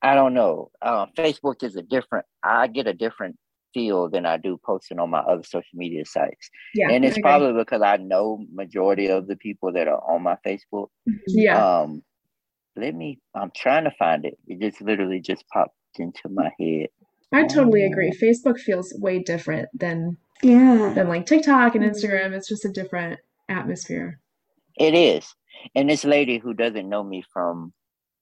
I 0.00 0.14
don't 0.14 0.34
know. 0.34 0.70
Uh, 0.80 1.06
Facebook 1.16 1.62
is 1.62 1.76
a 1.76 1.82
different. 1.82 2.26
I 2.42 2.68
get 2.68 2.86
a 2.86 2.94
different 2.94 3.36
feel 3.74 4.08
than 4.08 4.24
I 4.24 4.38
do 4.38 4.58
posting 4.64 4.98
on 4.98 5.10
my 5.10 5.18
other 5.18 5.42
social 5.42 5.66
media 5.74 6.06
sites. 6.06 6.48
Yeah, 6.74 6.90
and 6.90 7.04
it's 7.04 7.18
probably 7.18 7.52
because 7.52 7.82
I 7.82 7.96
know 7.98 8.44
majority 8.52 9.08
of 9.08 9.26
the 9.26 9.36
people 9.36 9.72
that 9.72 9.88
are 9.88 10.00
on 10.08 10.22
my 10.22 10.36
Facebook. 10.46 10.88
Mm-hmm. 11.08 11.18
Yeah. 11.26 11.80
Um, 11.80 12.02
let 12.76 12.94
me. 12.94 13.20
I'm 13.34 13.50
trying 13.54 13.84
to 13.84 13.92
find 13.98 14.24
it. 14.24 14.38
It 14.46 14.60
just 14.60 14.80
literally 14.80 15.20
just 15.20 15.44
popped 15.48 15.76
into 15.98 16.28
my 16.30 16.50
head. 16.58 16.88
I 17.32 17.46
totally 17.46 17.84
agree. 17.84 18.12
Facebook 18.12 18.58
feels 18.58 18.94
way 18.98 19.18
different 19.18 19.68
than 19.74 20.16
yeah 20.42 20.92
than 20.94 21.08
like 21.08 21.26
TikTok 21.26 21.74
and 21.74 21.84
Instagram. 21.84 22.32
It's 22.32 22.48
just 22.48 22.64
a 22.64 22.70
different 22.70 23.18
atmosphere. 23.48 24.20
It 24.76 24.94
is. 24.94 25.34
And 25.74 25.88
this 25.88 26.04
lady 26.04 26.38
who 26.38 26.54
doesn't 26.54 26.88
know 26.88 27.02
me 27.02 27.24
from 27.32 27.72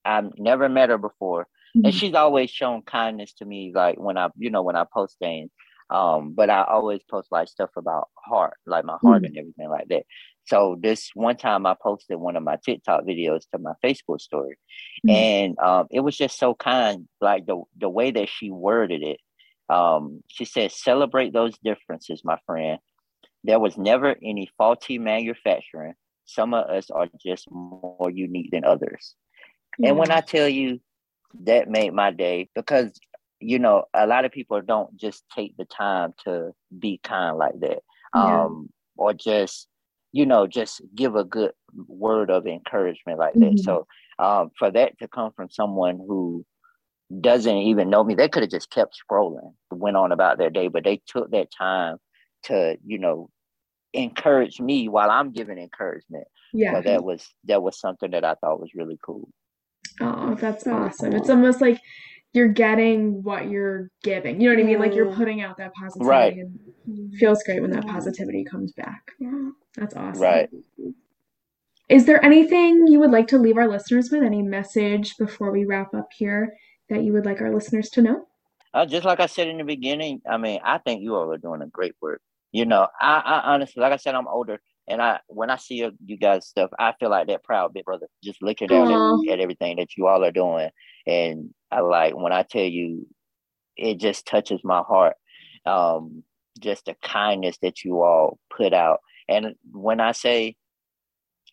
I've 0.05 0.31
never 0.39 0.69
met 0.69 0.91
her 0.91 0.99
before 0.99 1.47
Mm-hmm. 1.77 1.87
And 1.87 1.95
she's 1.95 2.15
always 2.15 2.51
shown 2.51 2.83
kindness 2.83 3.33
to 3.35 3.45
me, 3.45 3.73
like 3.75 3.99
when 3.99 4.19
I, 4.19 4.29
you 4.37 4.51
know, 4.51 4.63
when 4.63 4.77
I 4.77 4.85
post 4.93 5.19
things. 5.19 5.51
Um, 5.91 6.33
but 6.35 6.49
I 6.49 6.65
always 6.65 7.03
post 7.11 7.29
like 7.31 7.49
stuff 7.49 7.71
about 7.77 8.09
heart, 8.15 8.55
like 8.67 8.85
my 8.85 8.97
heart 9.03 9.23
mm-hmm. 9.23 9.25
and 9.27 9.39
everything 9.39 9.69
like 9.69 9.89
that. 9.89 10.05
So 10.45 10.77
this 10.81 11.11
one 11.15 11.37
time 11.37 11.67
I 11.67 11.77
posted 11.81 12.19
one 12.19 12.37
of 12.37 12.43
my 12.43 12.57
TikTok 12.65 13.05
videos 13.05 13.43
to 13.51 13.59
my 13.59 13.75
Facebook 13.85 14.21
story. 14.21 14.57
Mm-hmm. 15.07 15.11
And 15.11 15.59
um, 15.59 15.87
it 15.91 16.01
was 16.01 16.17
just 16.17 16.39
so 16.39 16.55
kind, 16.55 17.09
like 17.21 17.47
the 17.47 17.63
the 17.79 17.89
way 17.89 18.11
that 18.11 18.29
she 18.29 18.51
worded 18.51 19.03
it. 19.03 19.21
Um, 19.69 20.23
she 20.29 20.45
said, 20.45 20.73
celebrate 20.73 21.33
those 21.33 21.57
differences, 21.59 22.23
my 22.25 22.39
friend. 22.47 22.79
There 23.45 23.59
was 23.59 23.77
never 23.77 24.15
any 24.23 24.51
faulty 24.57 24.99
manufacturing. 24.99 25.95
Some 26.25 26.55
of 26.55 26.71
us 26.71 26.91
are 26.91 27.09
just 27.25 27.51
more 27.51 28.11
unique 28.11 28.51
than 28.51 28.65
others. 28.65 29.15
And 29.83 29.99
when 29.99 30.11
I 30.11 30.21
tell 30.21 30.49
you 30.49 30.81
that 31.41 31.69
made 31.69 31.93
my 31.93 32.11
day 32.11 32.49
because 32.55 32.99
you 33.41 33.59
know 33.59 33.85
a 33.95 34.07
lot 34.07 34.25
of 34.25 34.33
people 34.33 34.61
don't 34.61 34.97
just 34.97 35.25
take 35.35 35.57
the 35.57 35.65
time 35.65 36.13
to 36.25 36.53
be 36.79 37.01
kind 37.03 37.37
like 37.37 37.59
that 37.61 37.81
yeah. 38.15 38.45
um 38.45 38.69
or 38.97 39.13
just 39.13 39.69
you 40.13 40.27
know 40.27 40.47
just 40.47 40.81
give 40.95 41.17
a 41.17 41.25
good 41.25 41.53
word 41.89 42.31
of 42.31 42.47
encouragement 42.47 43.19
like 43.19 43.35
mm-hmm. 43.35 43.57
that 43.57 43.63
so 43.63 43.87
um 44.19 44.51
for 44.59 44.71
that 44.71 44.97
to 44.99 45.09
come 45.09 45.33
from 45.35 45.51
someone 45.51 45.97
who 45.97 46.45
doesn't 47.21 47.57
even 47.57 47.91
know 47.91 48.05
me 48.05 48.15
they 48.15 48.29
could 48.29 48.43
have 48.43 48.51
just 48.51 48.71
kept 48.71 48.97
scrolling 48.97 49.53
went 49.71 49.97
on 49.97 50.13
about 50.13 50.39
their 50.39 50.51
day 50.51 50.69
but 50.69 50.85
they 50.85 51.01
took 51.07 51.31
that 51.31 51.49
time 51.57 51.97
to 52.43 52.77
you 52.87 52.99
know 52.99 53.29
encourage 53.93 54.61
me 54.61 54.89
while 54.89 55.11
i'm 55.11 55.33
giving 55.33 55.59
encouragement 55.59 56.25
yeah 56.55 56.75
so 56.75 56.83
that 56.83 57.05
was 57.05 57.29
that 57.45 57.63
was 57.63 57.79
something 57.79 58.11
that 58.13 58.25
i 58.25 58.35
thought 58.35 58.61
was 58.61 58.75
really 58.75 58.99
cool 59.05 59.29
Oh, 60.01 60.35
that's 60.35 60.67
awesome. 60.67 61.13
It's 61.13 61.31
almost 61.31 61.61
like 61.61 61.81
you're 62.33 62.49
getting 62.49 63.23
what 63.23 63.51
you're 63.51 63.91
giving. 64.03 64.41
You 64.41 64.49
know 64.49 64.57
what 64.57 64.63
I 64.63 64.67
mean? 64.67 64.79
Like 64.79 64.95
you're 64.95 65.15
putting 65.15 65.43
out 65.43 65.59
that 65.59 65.75
positivity 65.75 66.09
right. 66.09 66.37
and 66.37 67.15
feels 67.15 67.43
great 67.43 67.61
when 67.61 67.71
that 67.73 67.87
positivity 67.87 68.45
comes 68.45 68.73
back. 68.73 69.03
Yeah. 69.21 69.51
That's 69.77 69.95
awesome. 69.95 70.23
Right. 70.23 70.51
Is 71.89 72.07
there 72.07 72.25
anything 72.25 72.87
you 72.89 73.01
would 73.01 73.11
like 73.11 73.29
to 73.29 73.39
leave 73.39 73.59
our 73.59 73.69
listeners 73.69 74.11
with? 74.11 74.23
Any 74.23 74.43
message 74.43 75.17
before 75.19 75.51
we 75.51 75.67
wrap 75.67 75.95
up 75.95 76.09
here 76.17 76.55
that 76.89 77.03
you 77.03 77.13
would 77.13 77.27
like 77.27 77.41
our 77.41 77.53
listeners 77.53 77.91
to 77.91 78.03
know? 78.03 78.27
Uh, 78.73 78.87
just 78.87 79.05
like 79.05 79.21
I 79.21 79.27
said 79.27 79.49
in 79.49 79.59
the 79.59 79.65
beginning, 79.65 80.23
I 80.29 80.39
mean, 80.39 80.61
I 80.65 80.79
think 80.79 81.03
you 81.03 81.15
all 81.15 81.31
are 81.31 81.39
doing 81.39 81.61
a 81.61 81.67
great 81.67 81.95
work. 82.01 82.23
You 82.51 82.65
know, 82.65 82.87
I, 83.01 83.19
I 83.19 83.53
honestly, 83.53 83.83
like 83.83 83.93
I 83.93 83.97
said, 83.97 84.15
I'm 84.15 84.29
older. 84.29 84.61
And 84.89 85.01
I, 85.01 85.21
when 85.29 85.51
I 85.51 85.57
see 85.57 85.89
you 86.05 86.17
guys 86.17 86.47
stuff, 86.47 86.71
I 86.79 86.93
feel 86.99 87.11
like 87.11 87.29
that 87.29 87.45
proud 87.45 87.73
big 87.73 87.85
brother, 87.85 88.09
just 88.23 88.43
looking 88.43 88.69
down 88.69 88.91
at, 88.91 89.33
at, 89.33 89.41
everything 89.41 89.77
that 89.77 89.97
you 89.97 90.07
all 90.07 90.25
are 90.25 90.33
doing. 90.33 90.71
And 91.07 91.51
I 91.71 91.81
like 91.81 92.15
when 92.15 92.33
I 92.33 92.43
tell 92.43 92.65
you, 92.65 93.07
it 93.77 93.99
just 93.99 94.27
touches 94.27 94.61
my 94.65 94.83
heart. 94.83 95.17
Um, 95.65 96.25
just 96.59 96.87
the 96.87 96.97
kindness 97.03 97.59
that 97.63 97.85
you 97.85 98.03
all 98.03 98.39
put 98.55 98.73
out. 98.75 99.01
And 99.29 99.55
when 99.71 100.01
I 100.01 100.13
say, 100.13 100.57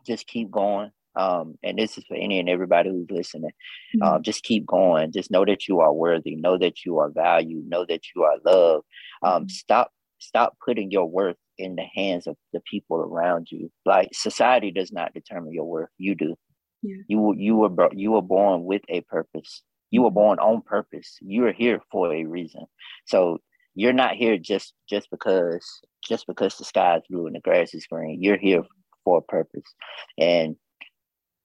just 0.05 0.27
keep 0.27 0.51
going. 0.51 0.91
Um, 1.15 1.57
and 1.63 1.77
this 1.77 1.97
is 1.97 2.05
for 2.05 2.15
any 2.15 2.39
and 2.39 2.49
everybody 2.49 2.89
who's 2.89 3.09
listening. 3.09 3.51
Mm-hmm. 3.95 4.03
Um, 4.03 4.23
just 4.23 4.43
keep 4.43 4.65
going. 4.65 5.11
Just 5.11 5.31
know 5.31 5.45
that 5.45 5.67
you 5.67 5.79
are 5.79 5.93
worthy. 5.93 6.35
Know 6.35 6.57
that 6.57 6.85
you 6.85 6.99
are 6.99 7.09
valued. 7.09 7.67
Know 7.67 7.85
that 7.85 8.01
you 8.15 8.23
are 8.23 8.37
loved. 8.45 8.85
Um, 9.23 9.43
mm-hmm. 9.43 9.49
Stop 9.49 9.91
stop 10.19 10.57
putting 10.63 10.91
your 10.91 11.05
worth 11.05 11.37
in 11.59 11.75
the 11.75 11.85
hands 11.93 12.25
of 12.25 12.37
the 12.53 12.61
people 12.61 12.97
around 12.97 13.47
you. 13.51 13.69
Like 13.85 14.09
society 14.13 14.71
does 14.71 14.91
not 14.91 15.13
determine 15.13 15.53
your 15.53 15.65
worth. 15.65 15.89
You 15.97 16.15
do. 16.15 16.35
Yeah. 16.81 16.95
You 17.07 17.35
you 17.37 17.55
were 17.55 17.89
you 17.93 18.11
were 18.11 18.21
born 18.21 18.63
with 18.63 18.81
a 18.89 19.01
purpose. 19.01 19.61
You 19.91 20.03
were 20.03 20.09
mm-hmm. 20.09 20.15
born 20.15 20.39
on 20.39 20.61
purpose. 20.61 21.17
You 21.21 21.45
are 21.45 21.51
here 21.51 21.81
for 21.91 22.13
a 22.13 22.23
reason. 22.23 22.65
So 23.05 23.39
you're 23.75 23.93
not 23.93 24.15
here 24.15 24.37
just 24.37 24.73
just 24.89 25.09
because 25.11 25.65
just 26.07 26.25
because 26.25 26.55
the 26.55 26.65
sky 26.65 26.97
is 26.97 27.03
blue 27.09 27.27
and 27.27 27.35
the 27.35 27.41
grass 27.41 27.73
is 27.73 27.85
green. 27.85 28.23
You're 28.23 28.37
here 28.37 28.63
for 29.03 29.17
a 29.17 29.21
purpose. 29.21 29.65
And 30.17 30.55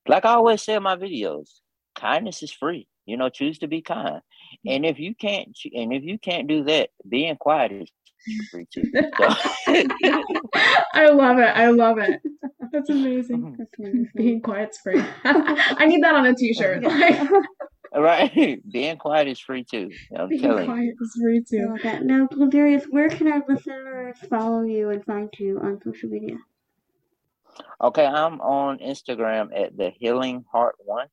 like 0.06 0.24
I 0.24 0.34
always 0.34 0.62
say 0.62 0.74
in 0.74 0.82
my 0.82 0.96
videos, 0.96 1.48
kindness 1.96 2.42
is 2.42 2.52
free. 2.52 2.86
You 3.06 3.16
know, 3.16 3.28
choose 3.28 3.58
to 3.58 3.66
be 3.66 3.82
kind. 3.82 4.16
Mm-hmm. 4.16 4.68
And 4.70 4.86
if 4.86 5.00
you 5.00 5.14
can't 5.14 5.58
and 5.74 5.92
if 5.92 6.04
you 6.04 6.18
can't 6.18 6.46
do 6.46 6.62
that, 6.64 6.90
being 7.08 7.36
quiet 7.36 7.72
is 7.72 7.90
free 8.50 8.66
too. 8.72 8.84
I 10.94 11.08
love 11.10 11.38
it. 11.38 11.50
I 11.54 11.68
love 11.70 11.98
it. 11.98 12.20
That's 12.72 12.90
amazing. 12.90 13.56
Mm-hmm. 13.80 14.02
Being 14.16 14.40
quiet's 14.40 14.78
free. 14.78 15.02
I 15.24 15.86
need 15.86 16.02
that 16.02 16.14
on 16.14 16.26
a 16.26 16.34
t-shirt. 16.34 16.84
right. 17.94 18.60
Being 18.70 18.96
quiet 18.96 19.28
is 19.28 19.40
free 19.40 19.64
too. 19.64 19.90
I'm 20.16 20.28
Being 20.28 20.42
telling 20.42 20.66
quiet 20.66 20.84
you. 20.84 20.96
is 21.00 21.18
free 21.20 21.42
too. 21.48 21.76
Now, 22.04 22.26
Ladarius, 22.32 22.84
where 22.90 23.08
can 23.08 23.28
our 23.28 23.42
listeners 23.48 24.16
follow 24.28 24.62
you 24.62 24.90
and 24.90 25.04
find 25.04 25.32
you 25.38 25.60
on 25.60 25.80
social 25.82 26.08
media? 26.08 26.36
Okay, 27.80 28.06
I'm 28.06 28.40
on 28.40 28.78
Instagram 28.78 29.48
at 29.56 29.76
the 29.76 29.90
Healing 29.90 30.44
Heart 30.50 30.76
One. 30.78 31.06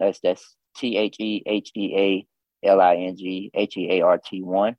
That's 0.00 0.20
that's 0.20 0.56
T 0.76 0.96
H 0.96 1.16
E 1.18 1.42
H 1.44 1.72
E 1.74 2.26
A 2.62 2.66
L 2.68 2.80
I 2.80 2.96
N 2.96 3.16
G 3.16 3.50
H 3.52 3.76
E 3.76 3.98
A 3.98 4.00
R 4.02 4.18
T 4.18 4.42
one. 4.42 4.76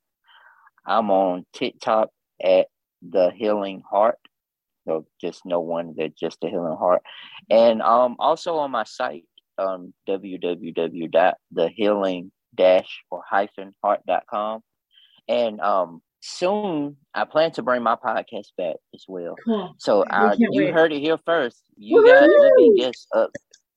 I'm 0.85 1.11
on 1.11 1.45
TikTok 1.53 2.09
at 2.43 2.67
the 3.01 3.31
Healing 3.35 3.83
Heart. 3.89 4.17
So 4.87 5.05
just 5.21 5.45
no 5.45 5.59
one 5.59 5.93
that 5.97 6.17
just 6.17 6.43
a 6.43 6.49
healing 6.49 6.77
heart. 6.77 7.01
And 7.49 7.81
um 7.81 8.15
also 8.19 8.57
on 8.57 8.71
my 8.71 8.83
site, 8.83 9.25
um 9.57 9.93
www.thehealing 10.07 12.31
dash 12.55 13.03
or 13.11 13.21
hyphen 13.29 13.75
heart.com. 13.83 14.61
And 15.27 15.59
um 15.61 16.01
soon 16.21 16.97
I 17.13 17.25
plan 17.25 17.51
to 17.51 17.61
bring 17.61 17.83
my 17.83 17.95
podcast 17.95 18.47
back 18.57 18.77
as 18.93 19.05
well. 19.07 19.35
Cool. 19.45 19.75
So 19.77 20.03
uh, 20.03 20.35
you 20.37 20.49
wait. 20.51 20.73
heard 20.73 20.91
it 20.91 21.01
here 21.01 21.19
first. 21.25 21.63
You 21.77 22.01
Woo-hoo! 22.01 22.41
let 22.41 22.53
me 22.55 22.75
guess 22.77 23.05
up. 23.15 23.31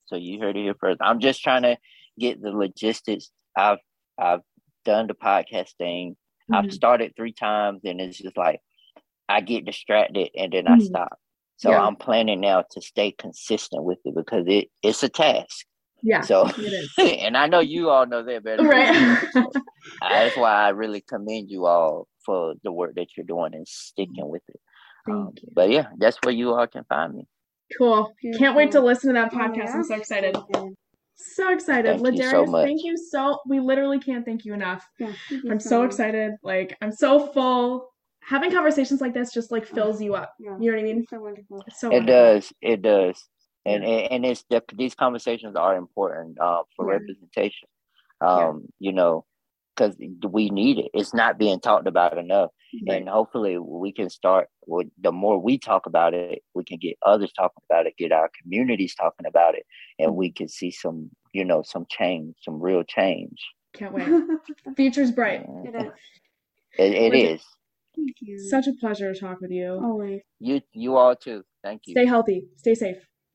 So 0.06 0.16
you 0.16 0.40
heard 0.40 0.56
it 0.56 0.62
here 0.62 0.74
first. 0.78 0.98
I'm 1.00 1.20
just 1.20 1.42
trying 1.42 1.62
to 1.62 1.76
get 2.18 2.40
the 2.40 2.50
logistics. 2.50 3.30
I've 3.56 3.78
I've 4.18 4.40
done 4.84 5.06
the 5.06 5.14
podcast 5.14 5.74
thing. 5.78 6.16
Mm-hmm. 6.50 6.54
I've 6.54 6.72
started 6.72 7.12
three 7.16 7.32
times 7.32 7.82
and 7.84 8.00
it's 8.00 8.18
just 8.18 8.36
like 8.36 8.60
I 9.28 9.40
get 9.40 9.64
distracted 9.64 10.30
and 10.36 10.52
then 10.52 10.64
mm-hmm. 10.64 10.80
I 10.80 10.84
stop. 10.84 11.18
So 11.56 11.70
yeah. 11.70 11.82
I'm 11.82 11.96
planning 11.96 12.40
now 12.40 12.64
to 12.72 12.80
stay 12.80 13.12
consistent 13.12 13.84
with 13.84 13.98
it 14.04 14.14
because 14.14 14.44
it 14.48 14.68
it's 14.82 15.02
a 15.02 15.08
task. 15.08 15.66
Yeah. 16.02 16.22
So, 16.22 16.50
and 16.98 17.36
I 17.36 17.46
know 17.46 17.60
you 17.60 17.88
all 17.88 18.06
know 18.06 18.24
that 18.24 18.42
better. 18.42 18.64
Right. 18.64 19.18
so, 19.32 19.52
that's 20.00 20.36
why 20.36 20.52
I 20.52 20.70
really 20.70 21.00
commend 21.00 21.50
you 21.50 21.66
all 21.66 22.08
for 22.26 22.54
the 22.64 22.72
work 22.72 22.96
that 22.96 23.08
you're 23.16 23.26
doing 23.26 23.54
and 23.54 23.66
sticking 23.66 24.28
with 24.28 24.42
it. 24.48 24.60
Thank 25.06 25.16
um, 25.16 25.32
you. 25.40 25.48
But 25.54 25.70
yeah, 25.70 25.86
that's 25.98 26.18
where 26.22 26.34
you 26.34 26.52
all 26.54 26.66
can 26.66 26.84
find 26.88 27.14
me. 27.14 27.28
Cool. 27.78 28.12
Can't 28.38 28.56
wait 28.56 28.72
to 28.72 28.80
listen 28.80 29.14
to 29.14 29.20
that 29.20 29.32
podcast. 29.32 29.74
I'm 29.74 29.84
so 29.84 29.94
excited. 29.94 30.36
So 31.24 31.52
excited. 31.52 32.00
Thank 32.00 32.18
Ladarius, 32.18 32.32
you 32.32 32.46
so 32.46 32.52
thank 32.52 32.84
you 32.84 32.96
so 32.96 33.40
we 33.46 33.60
literally 33.60 33.98
can't 33.98 34.24
thank 34.24 34.44
you 34.44 34.54
enough. 34.54 34.86
Yeah, 34.98 35.12
I'm 35.50 35.60
so, 35.60 35.68
so 35.68 35.82
excited. 35.84 36.32
Like 36.42 36.76
I'm 36.80 36.92
so 36.92 37.28
full. 37.28 37.88
Having 38.24 38.52
conversations 38.52 39.00
like 39.00 39.14
this 39.14 39.32
just 39.32 39.50
like 39.50 39.66
fills 39.66 40.00
you 40.00 40.14
up. 40.14 40.34
Yeah. 40.38 40.56
You 40.58 40.70
know 40.70 40.76
what 40.76 40.80
I 40.80 40.84
mean? 40.84 40.98
It's 40.98 41.10
so 41.10 41.20
wonderful. 41.20 41.64
It's 41.66 41.80
so 41.80 41.88
it 41.88 41.94
wonderful. 41.94 42.34
does. 42.34 42.52
It 42.60 42.82
does 42.82 43.28
and 43.64 43.84
and 43.84 44.24
it's 44.26 44.44
these 44.74 44.94
conversations 44.94 45.56
are 45.56 45.76
important 45.76 46.38
uh, 46.40 46.62
for 46.76 46.86
yeah. 46.86 46.98
representation. 46.98 47.68
Um, 48.20 48.68
yeah. 48.78 48.88
You 48.88 48.92
know, 48.92 49.24
because 49.76 49.96
we 50.28 50.50
need 50.50 50.78
it. 50.78 50.90
It's 50.94 51.14
not 51.14 51.38
being 51.38 51.60
talked 51.60 51.86
about 51.86 52.18
enough, 52.18 52.50
right. 52.88 52.98
and 52.98 53.08
hopefully 53.08 53.58
we 53.58 53.92
can 53.92 54.10
start. 54.10 54.48
With, 54.66 54.88
the 55.00 55.12
more 55.12 55.38
we 55.38 55.58
talk 55.58 55.86
about 55.86 56.14
it, 56.14 56.42
we 56.54 56.64
can 56.64 56.78
get 56.78 56.96
others 57.04 57.32
talking 57.32 57.62
about 57.68 57.86
it, 57.86 57.96
get 57.98 58.12
our 58.12 58.30
communities 58.40 58.94
talking 58.94 59.26
about 59.26 59.54
it, 59.54 59.64
and 59.98 60.14
we 60.14 60.30
can 60.30 60.48
see 60.48 60.70
some, 60.70 61.10
you 61.32 61.44
know, 61.44 61.62
some 61.62 61.86
change, 61.88 62.36
some 62.42 62.60
real 62.60 62.82
change. 62.82 63.38
Can't 63.74 63.92
wait. 63.92 64.06
Future's 64.76 65.10
bright. 65.10 65.46
It 65.64 65.74
is. 65.74 65.92
It, 66.78 66.92
it 66.94 67.14
is. 67.14 67.42
Thank 67.96 68.16
you. 68.20 68.38
Such 68.38 68.66
a 68.66 68.72
pleasure 68.80 69.12
to 69.12 69.18
talk 69.18 69.40
with 69.40 69.50
you. 69.50 69.78
Always. 69.82 70.22
You 70.40 70.60
you 70.72 70.96
all 70.96 71.14
too. 71.16 71.44
Thank 71.62 71.82
you. 71.86 71.92
Stay 71.92 72.06
healthy. 72.06 72.46
Stay 72.56 72.74
safe. 72.74 72.96